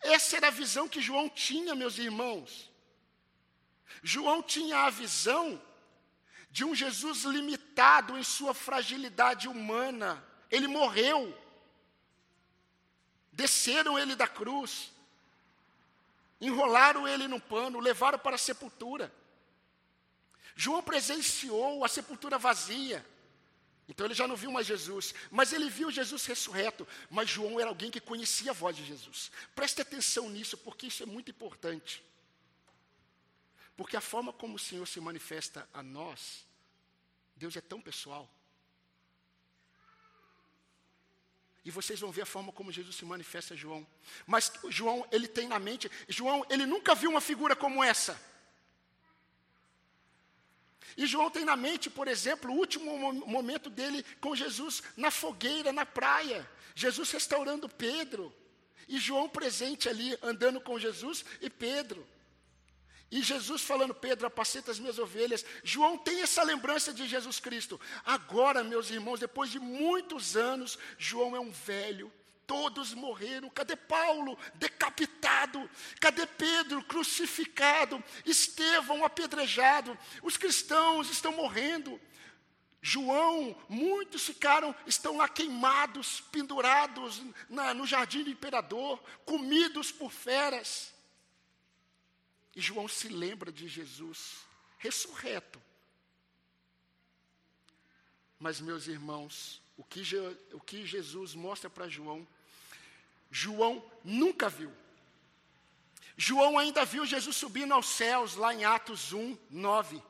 [0.01, 2.69] Essa era a visão que João tinha, meus irmãos.
[4.03, 5.59] João tinha a visão
[6.51, 10.23] de um Jesus limitado em sua fragilidade humana.
[10.51, 11.35] Ele morreu.
[13.31, 14.91] Desceram ele da cruz.
[16.39, 19.13] Enrolaram ele num pano, levaram para a sepultura.
[20.55, 23.05] João presenciou a sepultura vazia.
[23.87, 26.87] Então ele já não viu mais Jesus, mas ele viu Jesus ressurreto.
[27.09, 29.31] Mas João era alguém que conhecia a voz de Jesus.
[29.55, 32.03] Preste atenção nisso, porque isso é muito importante.
[33.75, 36.45] Porque a forma como o Senhor se manifesta a nós,
[37.35, 38.29] Deus é tão pessoal.
[41.65, 43.85] E vocês vão ver a forma como Jesus se manifesta a João.
[44.25, 48.19] Mas João, ele tem na mente, João, ele nunca viu uma figura como essa.
[50.97, 55.71] E João tem na mente, por exemplo, o último momento dele com Jesus na fogueira,
[55.71, 56.49] na praia.
[56.75, 58.33] Jesus restaurando Pedro.
[58.87, 62.05] E João presente ali, andando com Jesus e Pedro.
[63.11, 65.43] E Jesus falando, Pedro, apacenta as minhas ovelhas.
[65.63, 67.79] João tem essa lembrança de Jesus Cristo.
[68.05, 72.11] Agora, meus irmãos, depois de muitos anos, João é um velho.
[72.45, 73.49] Todos morreram.
[73.49, 74.37] Cadê Paulo?
[74.55, 75.69] Decapitado.
[75.99, 76.83] Cadê Pedro?
[76.83, 78.03] Crucificado.
[78.25, 79.97] Estevão apedrejado.
[80.21, 81.99] Os cristãos estão morrendo.
[82.81, 90.93] João, muitos ficaram, estão lá queimados, pendurados na, no jardim do imperador, comidos por feras.
[92.59, 94.39] E João se lembra de Jesus
[94.79, 95.61] ressurreto.
[98.37, 100.03] Mas, meus irmãos, o que,
[100.51, 102.27] o que Jesus mostra para João,
[103.31, 104.73] João nunca viu.
[106.17, 110.03] João ainda viu Jesus subindo aos céus, lá em Atos 1, 9.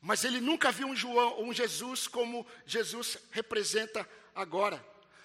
[0.00, 4.82] Mas ele nunca viu um, João, um Jesus como Jesus representa agora.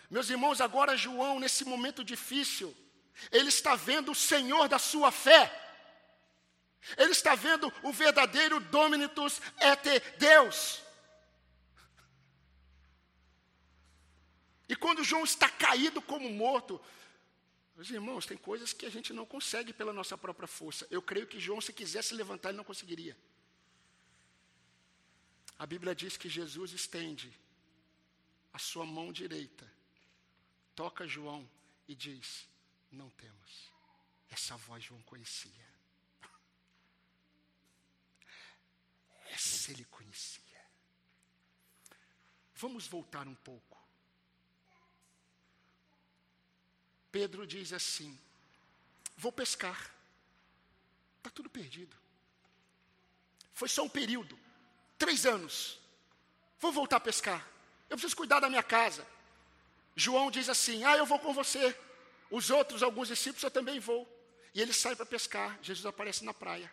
[0.09, 2.75] Meus irmãos, agora João, nesse momento difícil,
[3.31, 5.63] ele está vendo o Senhor da sua fé.
[6.97, 10.81] Ele está vendo o verdadeiro Dominus et Deus.
[14.69, 16.81] E quando João está caído como morto,
[17.75, 20.87] meus irmãos, tem coisas que a gente não consegue pela nossa própria força.
[20.89, 23.15] Eu creio que João, se quisesse levantar, ele não conseguiria.
[25.59, 27.31] A Bíblia diz que Jesus estende
[28.51, 29.71] a sua mão direita,
[30.75, 31.49] toca João
[31.87, 32.47] e diz:
[32.91, 33.71] Não temas.
[34.29, 35.67] Essa voz João conhecia.
[39.29, 40.43] Essa ele conhecia.
[42.57, 43.77] Vamos voltar um pouco.
[47.11, 48.17] Pedro diz assim:
[49.15, 49.93] Vou pescar.
[51.17, 51.95] Está tudo perdido.
[53.53, 54.37] Foi só um período
[54.97, 55.79] três anos.
[56.59, 57.47] Vou voltar a pescar.
[57.89, 59.05] Eu preciso cuidar da minha casa.
[59.95, 61.77] João diz assim: Ah, eu vou com você.
[62.29, 64.07] Os outros, alguns discípulos, eu também vou.
[64.53, 65.59] E ele sai para pescar.
[65.61, 66.71] Jesus aparece na praia.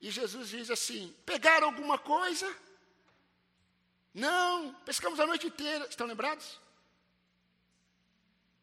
[0.00, 2.52] E Jesus diz assim: pegaram alguma coisa?
[4.14, 5.86] Não, pescamos a noite inteira.
[5.86, 6.60] Estão lembrados?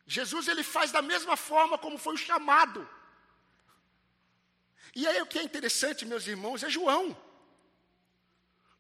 [0.06, 2.88] Jesus ele faz da mesma forma como foi o chamado.
[4.96, 7.16] E aí o que é interessante, meus irmãos, é João.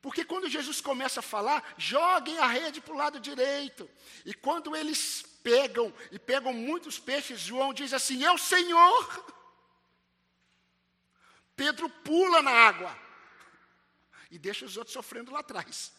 [0.01, 3.89] Porque quando Jesus começa a falar, joguem a rede para o lado direito.
[4.25, 9.35] E quando eles pegam, e pegam muitos peixes, João diz assim: É o Senhor.
[11.55, 12.97] Pedro pula na água.
[14.31, 15.98] e deixa os outros sofrendo lá atrás.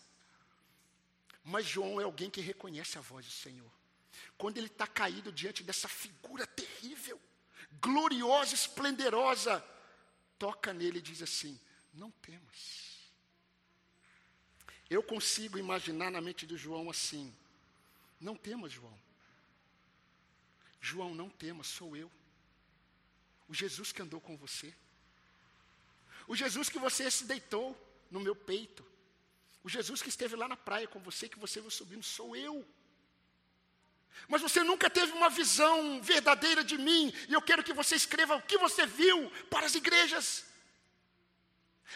[1.45, 3.71] Mas João é alguém que reconhece a voz do Senhor.
[4.37, 7.21] Quando ele está caído diante dessa figura terrível,
[7.81, 9.65] gloriosa, esplendorosa,
[10.39, 11.59] toca nele e diz assim:
[11.93, 12.91] Não temas.
[14.89, 17.35] Eu consigo imaginar na mente de João assim:
[18.21, 18.99] Não temas, João.
[20.81, 22.11] João, não temas, sou eu.
[23.49, 24.75] O Jesus que andou com você.
[26.27, 27.77] O Jesus que você se deitou
[28.11, 28.85] no meu peito.
[29.63, 32.67] O Jesus que esteve lá na praia com você, que você viu subindo, sou eu.
[34.29, 38.37] Mas você nunca teve uma visão verdadeira de mim, e eu quero que você escreva
[38.37, 40.45] o que você viu para as igrejas.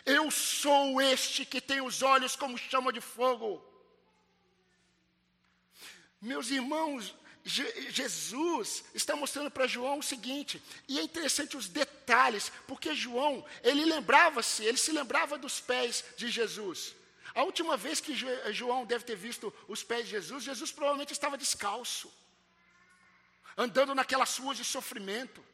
[0.04, 3.62] Eu sou este que tem os olhos como chama de fogo.
[6.20, 12.50] Meus irmãos, Je Jesus está mostrando para João o seguinte, e é interessante os detalhes,
[12.66, 16.94] porque João, ele lembrava-se, ele se lembrava dos pés de Jesus.
[17.35, 18.14] A última vez que
[18.53, 22.12] João deve ter visto os pés de Jesus, Jesus provavelmente estava descalço,
[23.57, 25.45] andando naquelas ruas de sofrimento.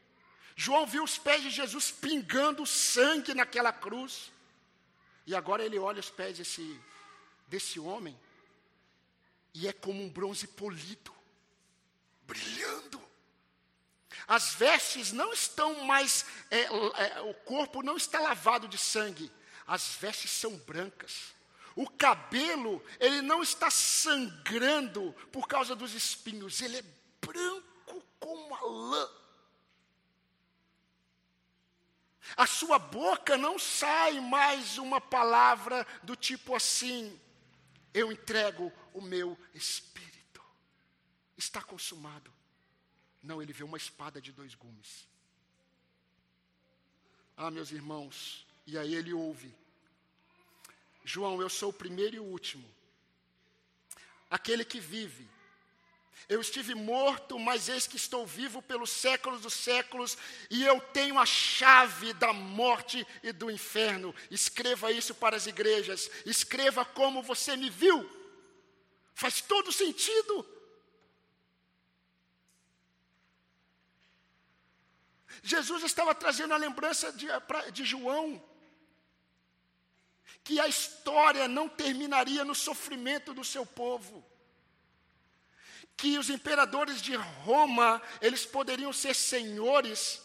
[0.54, 4.30] João viu os pés de Jesus pingando sangue naquela cruz.
[5.26, 6.78] E agora ele olha os pés desse,
[7.46, 8.18] desse homem,
[9.54, 11.14] e é como um bronze polido
[12.22, 13.00] brilhando.
[14.26, 19.30] As vestes não estão mais, é, é, o corpo não está lavado de sangue,
[19.66, 21.32] as vestes são brancas.
[21.76, 26.84] O cabelo, ele não está sangrando por causa dos espinhos, ele é
[27.24, 29.10] branco como a lã.
[32.36, 37.18] A sua boca não sai mais uma palavra do tipo assim:
[37.92, 40.10] eu entrego o meu espírito
[41.40, 42.32] está consumado.
[43.22, 45.08] Não, ele vê uma espada de dois gumes.
[47.36, 49.54] Ah, meus irmãos, e aí ele ouve:
[51.10, 52.64] João, eu sou o primeiro e o último,
[54.30, 55.28] aquele que vive.
[56.28, 60.16] Eu estive morto, mas eis que estou vivo pelos séculos dos séculos,
[60.48, 64.14] e eu tenho a chave da morte e do inferno.
[64.30, 68.08] Escreva isso para as igrejas, escreva como você me viu.
[69.12, 70.46] Faz todo sentido.
[75.42, 77.26] Jesus estava trazendo a lembrança de,
[77.72, 78.40] de João,
[80.42, 84.24] que a história não terminaria no sofrimento do seu povo,
[85.96, 90.22] que os imperadores de Roma, eles poderiam ser senhores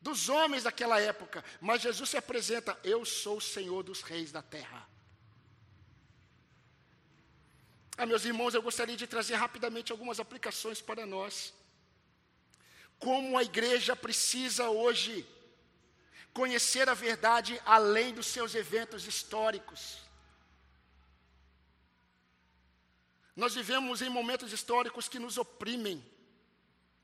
[0.00, 4.42] dos homens daquela época, mas Jesus se apresenta: Eu sou o Senhor dos reis da
[4.42, 4.86] terra.
[7.96, 11.54] Ah, meus irmãos, eu gostaria de trazer rapidamente algumas aplicações para nós
[12.98, 15.26] como a igreja precisa hoje
[16.38, 19.80] conhecer a verdade além dos seus eventos históricos.
[23.34, 25.98] Nós vivemos em momentos históricos que nos oprimem,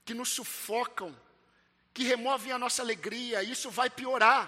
[0.04, 1.10] que nos sufocam,
[1.94, 4.42] que removem a nossa alegria, e isso vai piorar.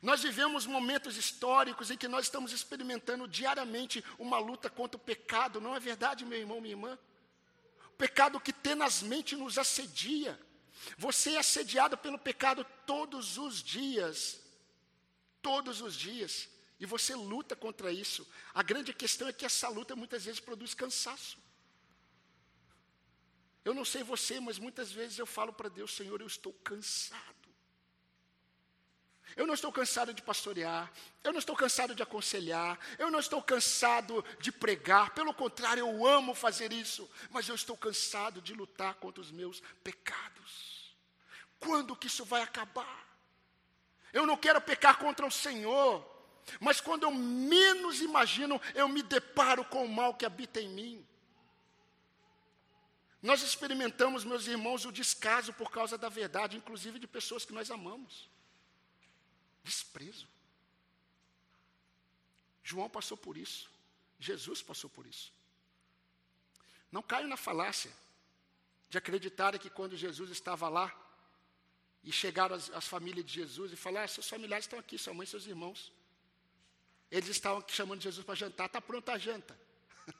[0.00, 5.60] Nós vivemos momentos históricos em que nós estamos experimentando diariamente uma luta contra o pecado,
[5.60, 6.98] não é verdade, meu irmão, minha irmã?
[7.94, 10.38] pecado que tenazmente nos assedia.
[10.96, 14.40] Você é assediado pelo pecado todos os dias.
[15.42, 16.48] Todos os dias.
[16.78, 18.26] E você luta contra isso.
[18.52, 21.38] A grande questão é que essa luta muitas vezes produz cansaço.
[23.64, 27.34] Eu não sei você, mas muitas vezes eu falo para Deus, Senhor, eu estou cansado.
[29.36, 30.92] Eu não estou cansado de pastorear,
[31.24, 36.06] eu não estou cansado de aconselhar, eu não estou cansado de pregar, pelo contrário, eu
[36.06, 40.73] amo fazer isso, mas eu estou cansado de lutar contra os meus pecados.
[41.58, 43.04] Quando que isso vai acabar?
[44.12, 46.04] Eu não quero pecar contra o Senhor,
[46.60, 51.06] mas quando eu menos imagino, eu me deparo com o mal que habita em mim.
[53.22, 57.70] Nós experimentamos, meus irmãos, o descaso por causa da verdade, inclusive de pessoas que nós
[57.70, 58.28] amamos
[59.64, 60.28] desprezo.
[62.62, 63.70] João passou por isso.
[64.20, 65.32] Jesus passou por isso.
[66.92, 67.90] Não caio na falácia
[68.88, 70.94] de acreditar que quando Jesus estava lá
[72.04, 75.14] e chegaram as, as famílias de Jesus e falaram: ah, seus familiares estão aqui, sua
[75.14, 75.92] mãe e seus irmãos.
[77.10, 79.58] Eles estavam chamando Jesus para jantar, está pronta a janta.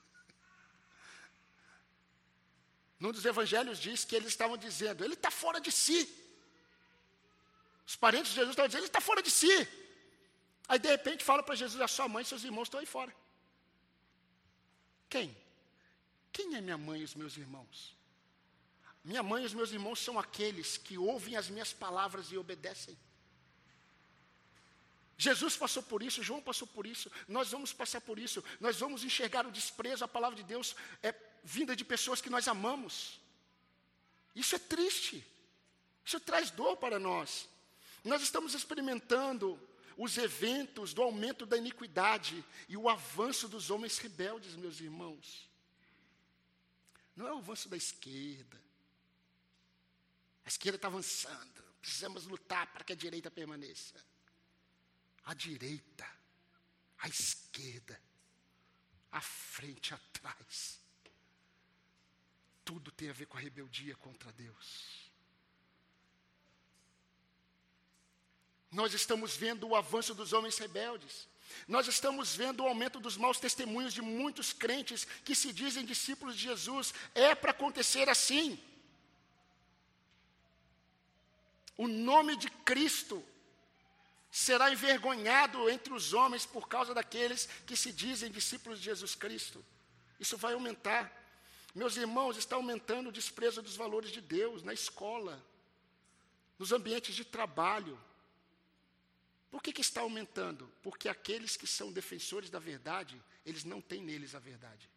[2.98, 6.00] Num dos evangelhos diz que eles estavam dizendo: ele está fora de si.
[7.86, 9.68] Os parentes de Jesus estavam dizendo, ele está fora de si.
[10.66, 13.14] Aí de repente fala para Jesus, a sua mãe e seus irmãos estão aí fora.
[15.10, 15.36] Quem?
[16.32, 17.94] Quem é minha mãe e os meus irmãos?
[19.04, 22.96] Minha mãe e os meus irmãos são aqueles que ouvem as minhas palavras e obedecem.
[25.16, 29.04] Jesus passou por isso, João passou por isso, nós vamos passar por isso, nós vamos
[29.04, 33.20] enxergar o desprezo à palavra de Deus é, vinda de pessoas que nós amamos.
[34.34, 35.24] Isso é triste,
[36.04, 37.48] isso traz dor para nós.
[38.02, 39.60] Nós estamos experimentando
[39.96, 45.48] os eventos do aumento da iniquidade e o avanço dos homens rebeldes, meus irmãos.
[47.14, 48.63] Não é o avanço da esquerda.
[50.44, 53.94] A esquerda está avançando, precisamos lutar para que a direita permaneça
[55.24, 56.06] à direita,
[56.98, 58.00] à esquerda,
[59.10, 60.80] à frente, atrás.
[62.64, 65.10] Tudo tem a ver com a rebeldia contra Deus.
[68.70, 71.28] Nós estamos vendo o avanço dos homens rebeldes.
[71.68, 76.36] Nós estamos vendo o aumento dos maus testemunhos de muitos crentes que se dizem discípulos
[76.36, 76.92] de Jesus.
[77.14, 78.58] É para acontecer assim.
[81.76, 83.24] O nome de Cristo
[84.30, 89.64] será envergonhado entre os homens por causa daqueles que se dizem discípulos de Jesus Cristo.
[90.18, 91.12] Isso vai aumentar.
[91.74, 95.44] Meus irmãos, está aumentando o desprezo dos valores de Deus na escola,
[96.58, 97.98] nos ambientes de trabalho.
[99.50, 100.68] Por que, que está aumentando?
[100.82, 104.88] Porque aqueles que são defensores da verdade, eles não têm neles a verdade.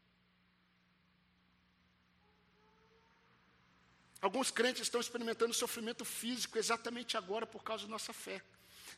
[4.27, 8.43] Alguns crentes estão experimentando sofrimento físico exatamente agora por causa da nossa fé.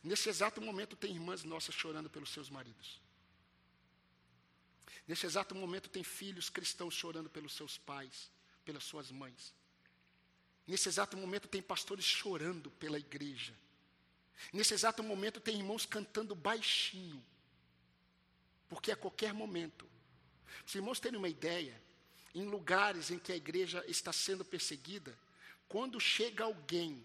[0.02, 3.00] Nesse exato momento, tem irmãs nossas chorando pelos seus maridos.
[5.06, 8.28] Nesse exato momento, tem filhos cristãos chorando pelos seus pais,
[8.64, 9.54] pelas suas mães.
[10.66, 13.54] Nesse exato momento, tem pastores chorando pela igreja.
[14.52, 17.24] Nesse exato momento, tem irmãos cantando baixinho.
[18.68, 19.88] Porque a qualquer momento,
[20.66, 21.80] os irmãos terem uma ideia,
[22.34, 25.16] em lugares em que a igreja está sendo perseguida,
[25.68, 27.04] quando chega alguém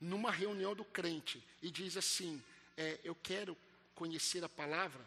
[0.00, 2.42] numa reunião do crente e diz assim:
[2.76, 3.56] é, Eu quero
[3.94, 5.04] conhecer a palavra,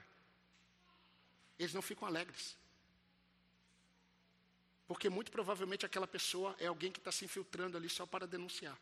[1.57, 2.55] eles não ficam alegres.
[4.87, 8.77] Porque muito provavelmente aquela pessoa é alguém que está se infiltrando ali só para denunciar.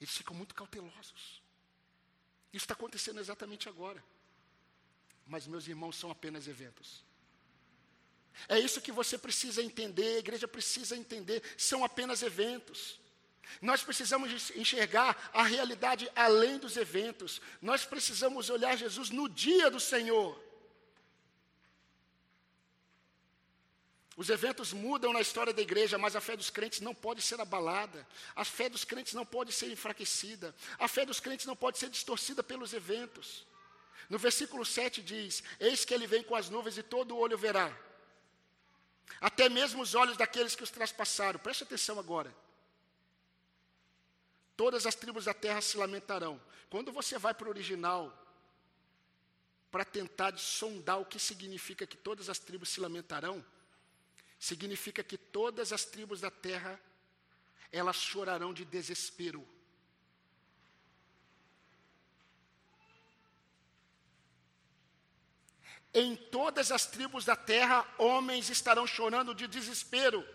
[0.00, 1.42] Eles ficam muito cautelosos.
[2.52, 4.02] Isso está acontecendo exatamente agora.
[5.26, 7.04] Mas, meus irmãos, são apenas eventos.
[8.48, 13.00] É isso que você precisa entender, a igreja precisa entender, são apenas eventos.
[13.60, 17.40] Nós precisamos enxergar a realidade além dos eventos.
[17.60, 20.40] Nós precisamos olhar Jesus no dia do Senhor.
[24.16, 27.40] Os eventos mudam na história da igreja, mas a fé dos crentes não pode ser
[27.40, 28.06] abalada.
[28.36, 30.54] A fé dos crentes não pode ser enfraquecida.
[30.78, 33.46] A fé dos crentes não pode ser distorcida pelos eventos.
[34.10, 37.38] No versículo 7 diz: Eis que ele vem com as nuvens e todo o olho
[37.38, 37.74] verá.
[39.20, 41.38] Até mesmo os olhos daqueles que os traspassaram.
[41.38, 42.34] Preste atenção agora
[44.62, 46.40] todas as tribos da terra se lamentarão.
[46.70, 48.16] Quando você vai para o original,
[49.72, 53.44] para tentar sondar o que significa que todas as tribos se lamentarão,
[54.38, 56.80] significa que todas as tribos da terra
[57.72, 59.44] elas chorarão de desespero.
[65.94, 70.26] Em todas as tribos da terra, homens estarão chorando de desespero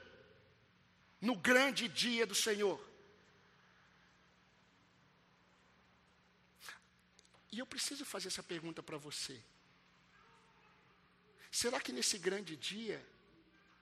[1.19, 2.79] no grande dia do Senhor.
[7.51, 9.41] E eu preciso fazer essa pergunta para você.
[11.51, 13.03] Será que nesse grande dia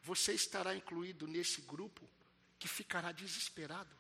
[0.02, 2.10] você estará incluído nesse grupo
[2.58, 3.94] que ficará desesperado?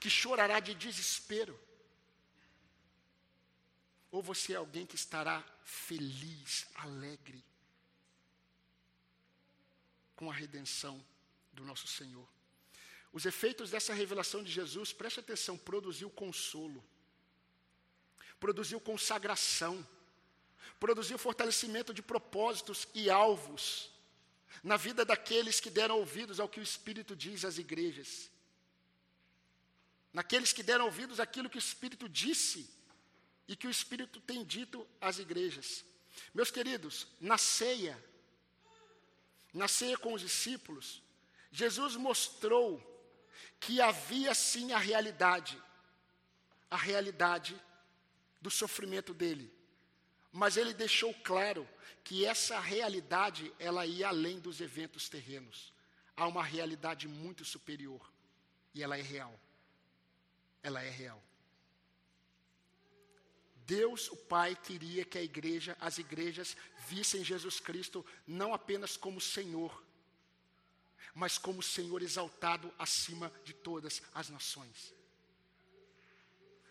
[0.00, 1.58] Que chorará de desespero?
[4.10, 7.44] Ou você é alguém que estará feliz, alegre
[10.16, 11.04] com a redenção
[11.52, 12.26] do nosso Senhor?
[13.12, 16.84] Os efeitos dessa revelação de Jesus, preste atenção, produziu consolo
[18.38, 19.86] produziu consagração,
[20.78, 23.90] produziu fortalecimento de propósitos e alvos
[24.62, 28.30] na vida daqueles que deram ouvidos ao que o Espírito diz às igrejas.
[30.12, 32.68] Naqueles que deram ouvidos àquilo que o Espírito disse
[33.48, 35.84] e que o Espírito tem dito às igrejas.
[36.34, 37.98] Meus queridos, na ceia,
[39.54, 41.02] na ceia com os discípulos,
[41.50, 42.78] Jesus mostrou
[43.58, 45.60] que havia sim a realidade,
[46.70, 47.60] a realidade
[48.40, 49.50] do sofrimento dele.
[50.30, 51.66] Mas ele deixou claro
[52.04, 55.72] que essa realidade, ela ia além dos eventos terrenos.
[56.14, 58.00] Há uma realidade muito superior.
[58.74, 59.38] E ela é real.
[60.62, 61.22] Ela é real.
[63.68, 66.56] Deus, o Pai, queria que a igreja, as igrejas,
[66.88, 69.84] vissem Jesus Cristo não apenas como Senhor,
[71.14, 74.94] mas como Senhor exaltado acima de todas as nações.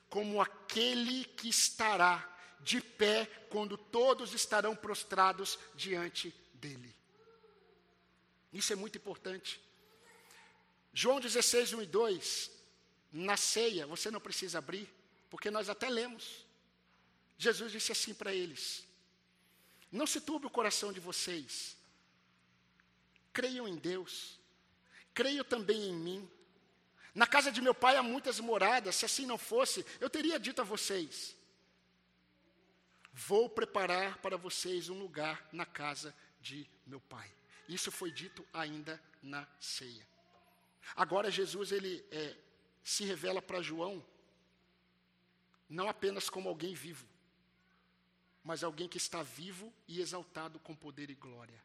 [0.10, 2.28] como aquele que estará
[2.62, 6.96] de pé quando todos estarão prostrados diante dele.
[8.54, 9.62] Isso é muito importante.
[10.94, 12.52] João 16, 1 e 2,
[13.12, 14.90] na ceia, você não precisa abrir,
[15.30, 16.47] porque nós até lemos.
[17.38, 18.86] Jesus disse assim para eles:
[19.92, 21.78] Não se turbe o coração de vocês,
[23.32, 24.40] creiam em Deus,
[25.14, 26.32] creiam também em mim.
[27.14, 30.62] Na casa de meu pai há muitas moradas, se assim não fosse, eu teria dito
[30.62, 31.36] a vocês:
[33.12, 37.32] Vou preparar para vocês um lugar na casa de meu pai.
[37.68, 40.08] Isso foi dito ainda na ceia.
[40.96, 42.36] Agora Jesus ele é,
[42.84, 44.04] se revela para João
[45.70, 47.06] não apenas como alguém vivo,
[48.48, 51.62] mas alguém que está vivo e exaltado com poder e glória.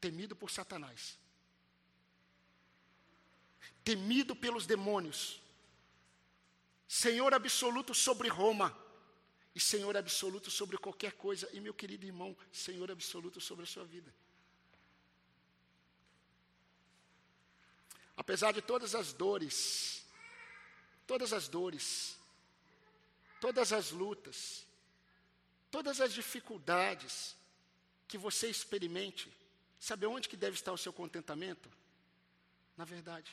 [0.00, 1.18] Temido por Satanás.
[3.82, 5.40] Temido pelos demônios.
[6.86, 8.72] Senhor absoluto sobre Roma.
[9.56, 11.50] E Senhor absoluto sobre qualquer coisa.
[11.52, 14.14] E meu querido irmão, Senhor absoluto sobre a sua vida.
[18.16, 20.06] Apesar de todas as dores,
[21.08, 22.16] todas as dores,
[23.44, 24.66] todas as lutas,
[25.70, 27.36] todas as dificuldades
[28.08, 29.30] que você experimente,
[29.78, 31.70] sabe onde que deve estar o seu contentamento?
[32.74, 33.30] Na verdade.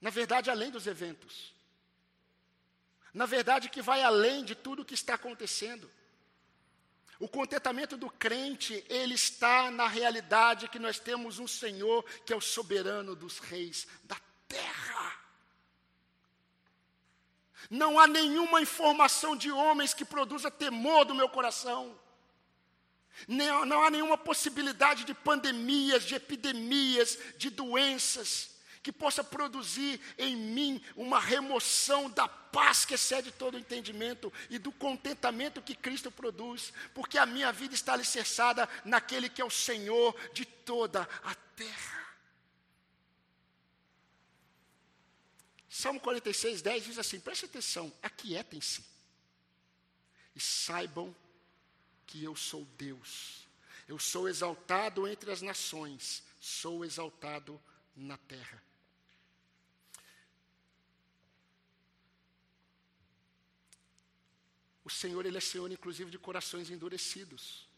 [0.00, 1.52] Na verdade, além dos eventos.
[3.12, 5.90] Na verdade, que vai além de tudo o que está acontecendo.
[7.20, 12.36] O contentamento do crente, ele está na realidade que nós temos um Senhor que é
[12.36, 15.26] o soberano dos reis da terra.
[17.70, 21.98] Não há nenhuma informação de homens que produza temor do meu coração.
[23.26, 28.56] Não, não há nenhuma possibilidade de pandemias, de epidemias, de doenças
[28.86, 34.60] que possa produzir em mim uma remoção da paz que excede todo o entendimento e
[34.60, 39.50] do contentamento que Cristo produz, porque a minha vida está alicerçada naquele que é o
[39.50, 42.05] Senhor de toda a terra.
[45.78, 48.82] Salmo 46, 10 diz assim: preste atenção, aquietem-se
[50.34, 51.14] e saibam
[52.06, 53.46] que eu sou Deus.
[53.86, 57.60] Eu sou exaltado entre as nações, sou exaltado
[57.94, 58.62] na terra.
[64.82, 67.68] O Senhor, Ele é Senhor, inclusive, de corações endurecidos.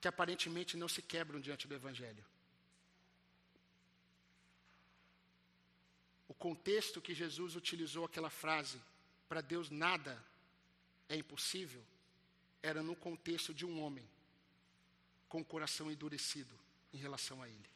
[0.00, 2.24] Que aparentemente não se quebram diante do Evangelho.
[6.38, 8.80] Contexto que Jesus utilizou aquela frase,
[9.28, 10.22] para Deus nada
[11.08, 11.82] é impossível,
[12.62, 14.08] era no contexto de um homem
[15.28, 16.54] com o coração endurecido
[16.92, 17.70] em relação a Ele.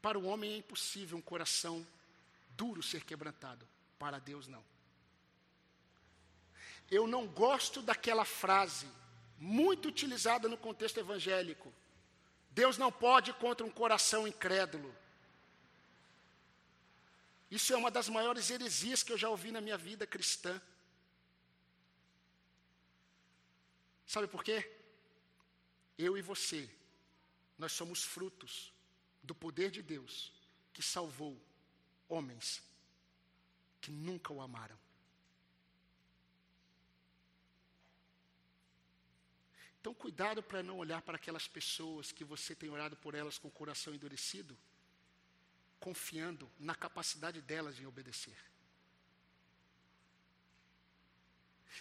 [0.00, 1.86] Para o homem é impossível um coração
[2.50, 3.66] duro ser quebrantado.
[3.98, 4.64] Para Deus, não.
[6.90, 8.86] Eu não gosto daquela frase,
[9.38, 11.72] muito utilizada no contexto evangélico.
[12.56, 14.90] Deus não pode contra um coração incrédulo.
[17.50, 20.58] Isso é uma das maiores heresias que eu já ouvi na minha vida cristã.
[24.06, 24.74] Sabe por quê?
[25.98, 26.66] Eu e você,
[27.58, 28.72] nós somos frutos
[29.22, 30.32] do poder de Deus
[30.72, 31.38] que salvou
[32.08, 32.62] homens
[33.82, 34.78] que nunca o amaram.
[39.86, 43.46] Então, cuidado para não olhar para aquelas pessoas que você tem orado por elas com
[43.46, 44.58] o coração endurecido,
[45.78, 48.36] confiando na capacidade delas em obedecer.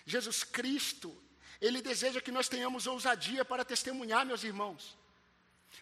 [0.06, 1.20] Jesus Cristo,
[1.60, 4.96] Ele deseja que nós tenhamos ousadia para testemunhar, meus irmãos.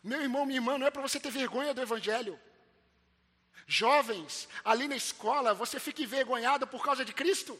[0.01, 2.39] Meu irmão, minha irmã, não é para você ter vergonha do Evangelho.
[3.67, 7.59] Jovens, ali na escola, você fica envergonhado por causa de Cristo?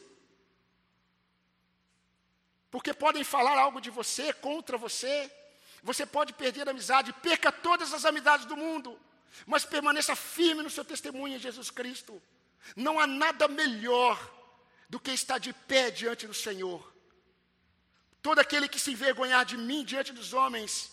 [2.74, 5.30] Porque podem falar algo de você, contra você.
[5.80, 8.98] Você pode perder a amizade, perca todas as amizades do mundo,
[9.46, 12.20] mas permaneça firme no seu testemunho em Jesus Cristo.
[12.74, 14.18] Não há nada melhor
[14.88, 16.82] do que estar de pé diante do Senhor.
[18.20, 20.90] Todo aquele que se envergonhar de mim diante dos homens,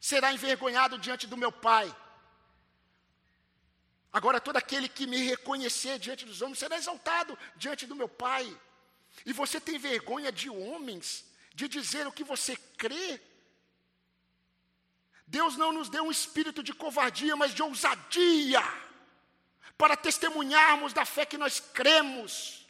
[0.00, 1.94] será envergonhado diante do meu Pai.
[4.12, 8.44] Agora, todo aquele que me reconhecer diante dos homens será exaltado diante do meu Pai.
[9.24, 13.20] E você tem vergonha de homens, de dizer o que você crê?
[15.26, 18.62] Deus não nos deu um espírito de covardia, mas de ousadia,
[19.76, 22.66] para testemunharmos da fé que nós cremos.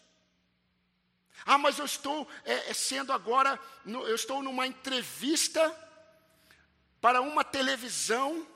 [1.46, 5.74] Ah, mas eu estou é, é sendo agora, no, eu estou numa entrevista
[7.00, 8.46] para uma televisão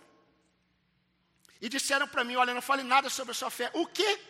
[1.60, 3.70] e disseram para mim: Olha, não fale nada sobre a sua fé.
[3.72, 4.20] O quê?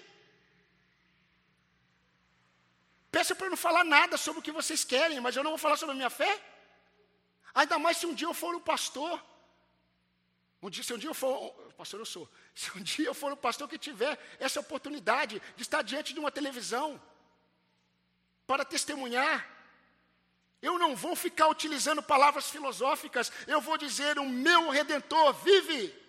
[3.12, 5.58] Peça para eu não falar nada sobre o que vocês querem, mas eu não vou
[5.58, 6.32] falar sobre a minha fé?
[7.54, 9.22] Ainda mais se um dia eu for um pastor.
[10.62, 13.30] Um dia, se um dia eu for, pastor eu sou, se um dia eu for
[13.30, 17.00] um pastor que tiver essa oportunidade de estar diante de uma televisão
[18.46, 19.46] para testemunhar,
[20.62, 26.00] eu não vou ficar utilizando palavras filosóficas, eu vou dizer: o meu redentor vive.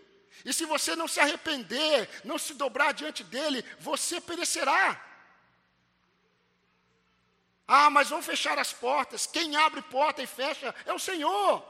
[0.45, 5.12] E se você não se arrepender, não se dobrar diante dele, você perecerá.
[7.67, 9.25] Ah, mas vão fechar as portas.
[9.25, 11.63] Quem abre porta e fecha é o Senhor.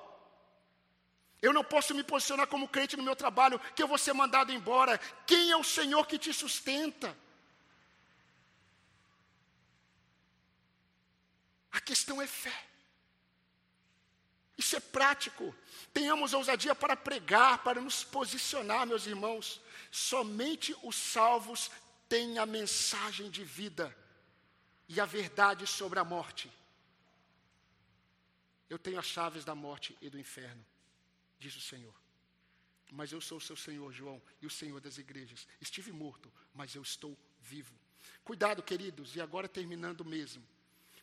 [1.41, 4.52] Eu não posso me posicionar como crente no meu trabalho, que eu vou ser mandado
[4.52, 4.98] embora.
[5.28, 7.16] Quem é o Senhor que te sustenta?
[11.72, 12.66] A questão é fé.
[14.58, 15.54] Isso é prático.
[15.94, 19.62] Tenhamos ousadia para pregar, para nos posicionar, meus irmãos.
[19.91, 21.70] Somente os salvos
[22.08, 23.96] têm a mensagem de vida
[24.94, 26.52] e a verdade sobre a morte.
[28.70, 30.64] Eu tenho as chaves da morte e do inferno
[31.44, 31.94] diz o Senhor.
[32.91, 35.48] Mas eu sou o seu Senhor, João, e o Senhor das igrejas.
[35.60, 37.74] Estive morto, mas eu estou vivo.
[38.24, 40.44] Cuidado, queridos, e agora terminando mesmo.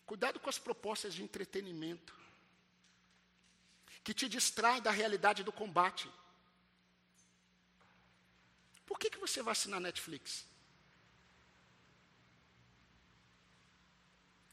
[0.07, 2.14] Cuidado com as propostas de entretenimento
[4.03, 6.11] que te distraem da realidade do combate.
[8.86, 10.47] Por que, que você vai assinar Netflix?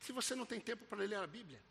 [0.07, 1.61] Se você não tem tempo para ler a Bíblia.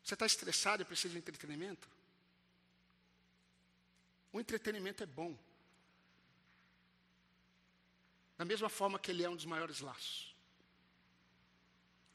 [0.00, 1.90] Você está estressado e precisa de entretenimento?
[4.32, 5.36] O entretenimento é bom.
[8.38, 10.32] Da mesma forma que ele é um dos maiores laços.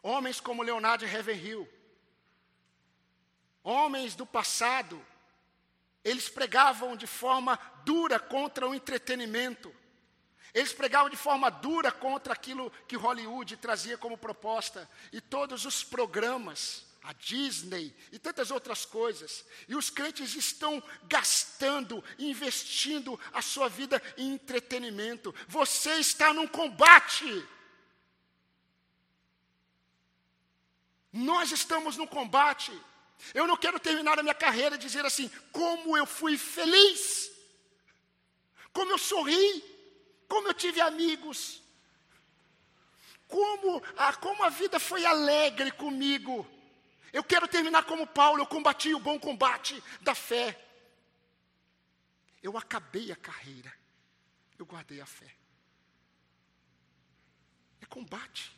[0.02, 1.68] Homens como Leonardo Ravenhill,
[3.62, 5.06] homens do passado,
[6.02, 9.81] eles pregavam de forma dura contra o entretenimento.
[10.54, 14.90] Eles pregavam de forma dura contra aquilo que Hollywood trazia como proposta.
[15.12, 19.46] E todos os programas a Disney e tantas outras coisas.
[19.68, 25.34] E os crentes estão gastando, investindo a sua vida em entretenimento.
[25.48, 27.48] Você está num combate.
[31.12, 32.72] Nós estamos num combate.
[33.34, 37.32] Eu não quero terminar a minha carreira e dizer assim: como eu fui feliz,
[38.72, 39.64] como eu sorri,
[40.32, 41.62] como eu tive amigos,
[43.28, 46.50] como a, como a vida foi alegre comigo.
[47.12, 50.58] Eu quero terminar como Paulo, eu combati o bom combate da fé.
[52.42, 53.74] Eu acabei a carreira,
[54.58, 55.36] eu guardei a fé.
[57.82, 58.58] É combate.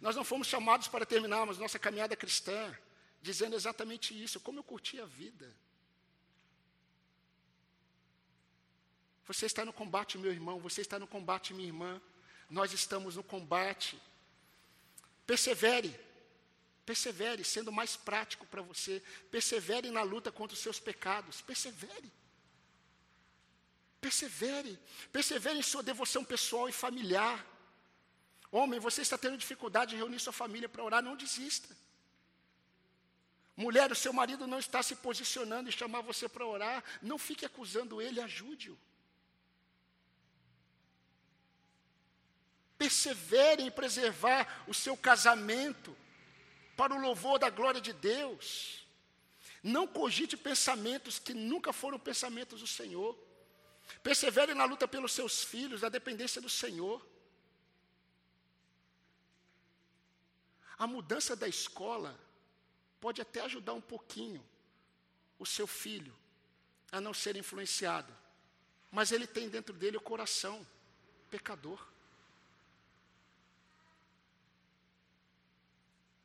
[0.00, 2.78] Nós não fomos chamados para terminarmos nossa caminhada cristã
[3.20, 5.52] dizendo exatamente isso, como eu curti a vida.
[9.28, 12.00] Você está no combate, meu irmão, você está no combate, minha irmã.
[12.48, 14.00] Nós estamos no combate.
[15.26, 15.94] Persevere.
[16.86, 19.02] Persevere, sendo mais prático para você.
[19.30, 21.42] Persevere na luta contra os seus pecados.
[21.42, 22.10] Persevere.
[24.00, 24.78] Persevere.
[25.12, 27.44] Persevere em sua devoção pessoal e familiar.
[28.50, 31.76] Homem, você está tendo dificuldade de reunir sua família para orar, não desista.
[33.54, 37.44] Mulher, o seu marido não está se posicionando e chamar você para orar, não fique
[37.44, 38.78] acusando ele, ajude-o.
[43.08, 45.96] Persevere em preservar o seu casamento
[46.76, 48.86] para o louvor da glória de Deus.
[49.62, 53.18] Não cogite pensamentos que nunca foram pensamentos do Senhor.
[54.02, 57.04] Persevere na luta pelos seus filhos, na dependência do Senhor.
[60.76, 62.18] A mudança da escola
[63.00, 64.44] pode até ajudar um pouquinho
[65.38, 66.14] o seu filho
[66.92, 68.14] a não ser influenciado,
[68.92, 70.66] mas ele tem dentro dele o coração
[71.30, 71.87] pecador.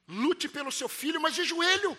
[0.07, 1.97] Lute pelo seu filho, mas de joelho.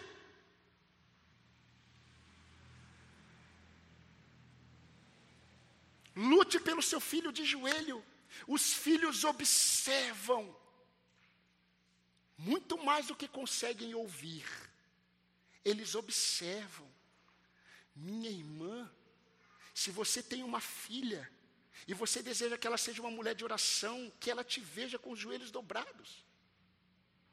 [6.15, 8.05] Lute pelo seu filho de joelho.
[8.47, 10.55] Os filhos observam
[12.37, 14.47] muito mais do que conseguem ouvir.
[15.65, 16.93] Eles observam.
[17.97, 18.93] Minha irmã,
[19.73, 21.31] se você tem uma filha
[21.87, 25.13] e você deseja que ela seja uma mulher de oração, que ela te veja com
[25.13, 26.25] os joelhos dobrados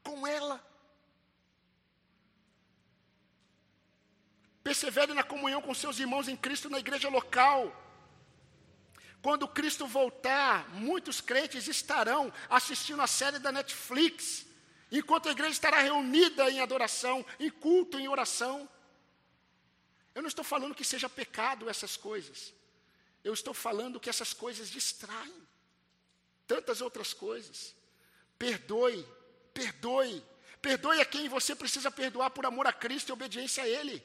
[0.02, 0.64] com ela.
[4.62, 7.78] Persevere na comunhão com seus irmãos em Cristo na igreja local.
[9.20, 14.46] Quando Cristo voltar, muitos crentes estarão assistindo a série da Netflix
[14.90, 18.68] enquanto a igreja estará reunida em adoração, em culto, em oração.
[20.14, 22.52] Eu não estou falando que seja pecado essas coisas.
[23.24, 25.42] Eu estou falando que essas coisas distraem
[26.46, 27.74] tantas outras coisas.
[28.38, 29.06] Perdoe,
[29.52, 30.24] perdoe,
[30.60, 34.02] perdoe a quem você precisa perdoar por amor a Cristo e obediência a Ele.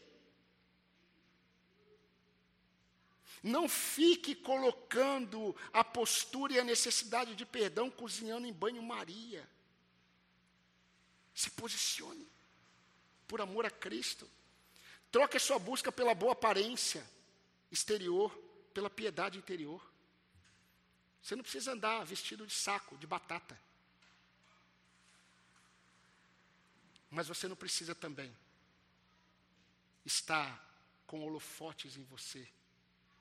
[3.44, 9.48] Não fique colocando a postura e a necessidade de perdão cozinhando em banho-maria.
[11.34, 12.28] Se posicione
[13.28, 14.28] por amor a Cristo.
[15.12, 17.06] Troque a sua busca pela boa aparência
[17.72, 18.36] exterior,
[18.74, 19.82] pela piedade interior.
[21.22, 23.60] Você não precisa andar vestido de saco, de batata.
[27.10, 28.36] Mas você não precisa também
[30.06, 30.64] estar
[31.06, 32.48] com holofotes em você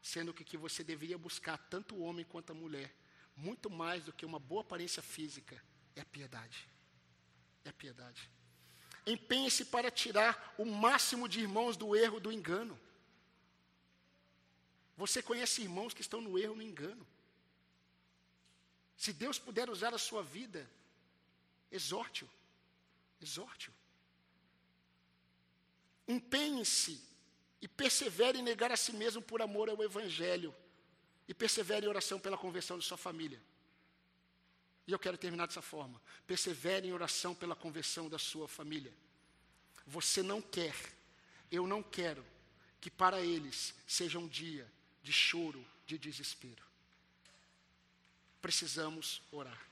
[0.06, 2.94] sendo que que você deveria buscar tanto o homem quanto a mulher,
[3.36, 5.60] muito mais do que uma boa aparência física,
[5.96, 6.68] é piedade.
[7.64, 8.30] É piedade.
[9.04, 12.78] Empenhe-se para tirar o máximo de irmãos do erro, do engano.
[14.96, 17.04] Você conhece irmãos que estão no erro, no engano.
[18.96, 20.70] Se Deus puder usar a sua vida,
[21.70, 22.28] exorte-o.
[23.20, 23.72] Exorte-o.
[26.06, 27.00] Empenhe-se
[27.60, 30.54] e persevere em negar a si mesmo por amor ao Evangelho.
[31.28, 33.42] E persevere em oração pela conversão de sua família.
[34.86, 36.00] E eu quero terminar dessa forma.
[36.26, 38.92] Persevere em oração pela conversão da sua família.
[39.86, 40.74] Você não quer,
[41.50, 42.24] eu não quero,
[42.80, 44.70] que para eles seja um dia
[45.02, 46.64] de choro, de desespero.
[48.40, 49.65] Precisamos orar.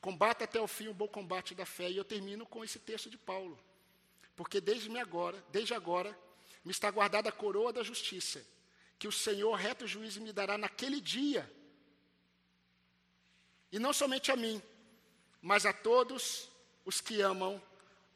[0.00, 1.90] Combata até o fim o bom combate da fé.
[1.90, 3.58] E eu termino com esse texto de Paulo.
[4.36, 6.16] Porque desde agora, desde agora,
[6.64, 8.44] me está guardada a coroa da justiça,
[8.98, 11.50] que o Senhor, reto juiz, me dará naquele dia.
[13.72, 14.62] E não somente a mim,
[15.42, 16.48] mas a todos
[16.84, 17.60] os que amam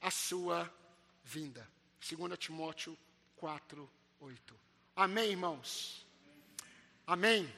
[0.01, 0.73] a sua
[1.25, 1.69] vinda.
[2.01, 2.97] 2 Timóteo
[3.37, 4.61] 4, 8.
[4.95, 6.07] Amém, irmãos?
[7.07, 7.53] Amém.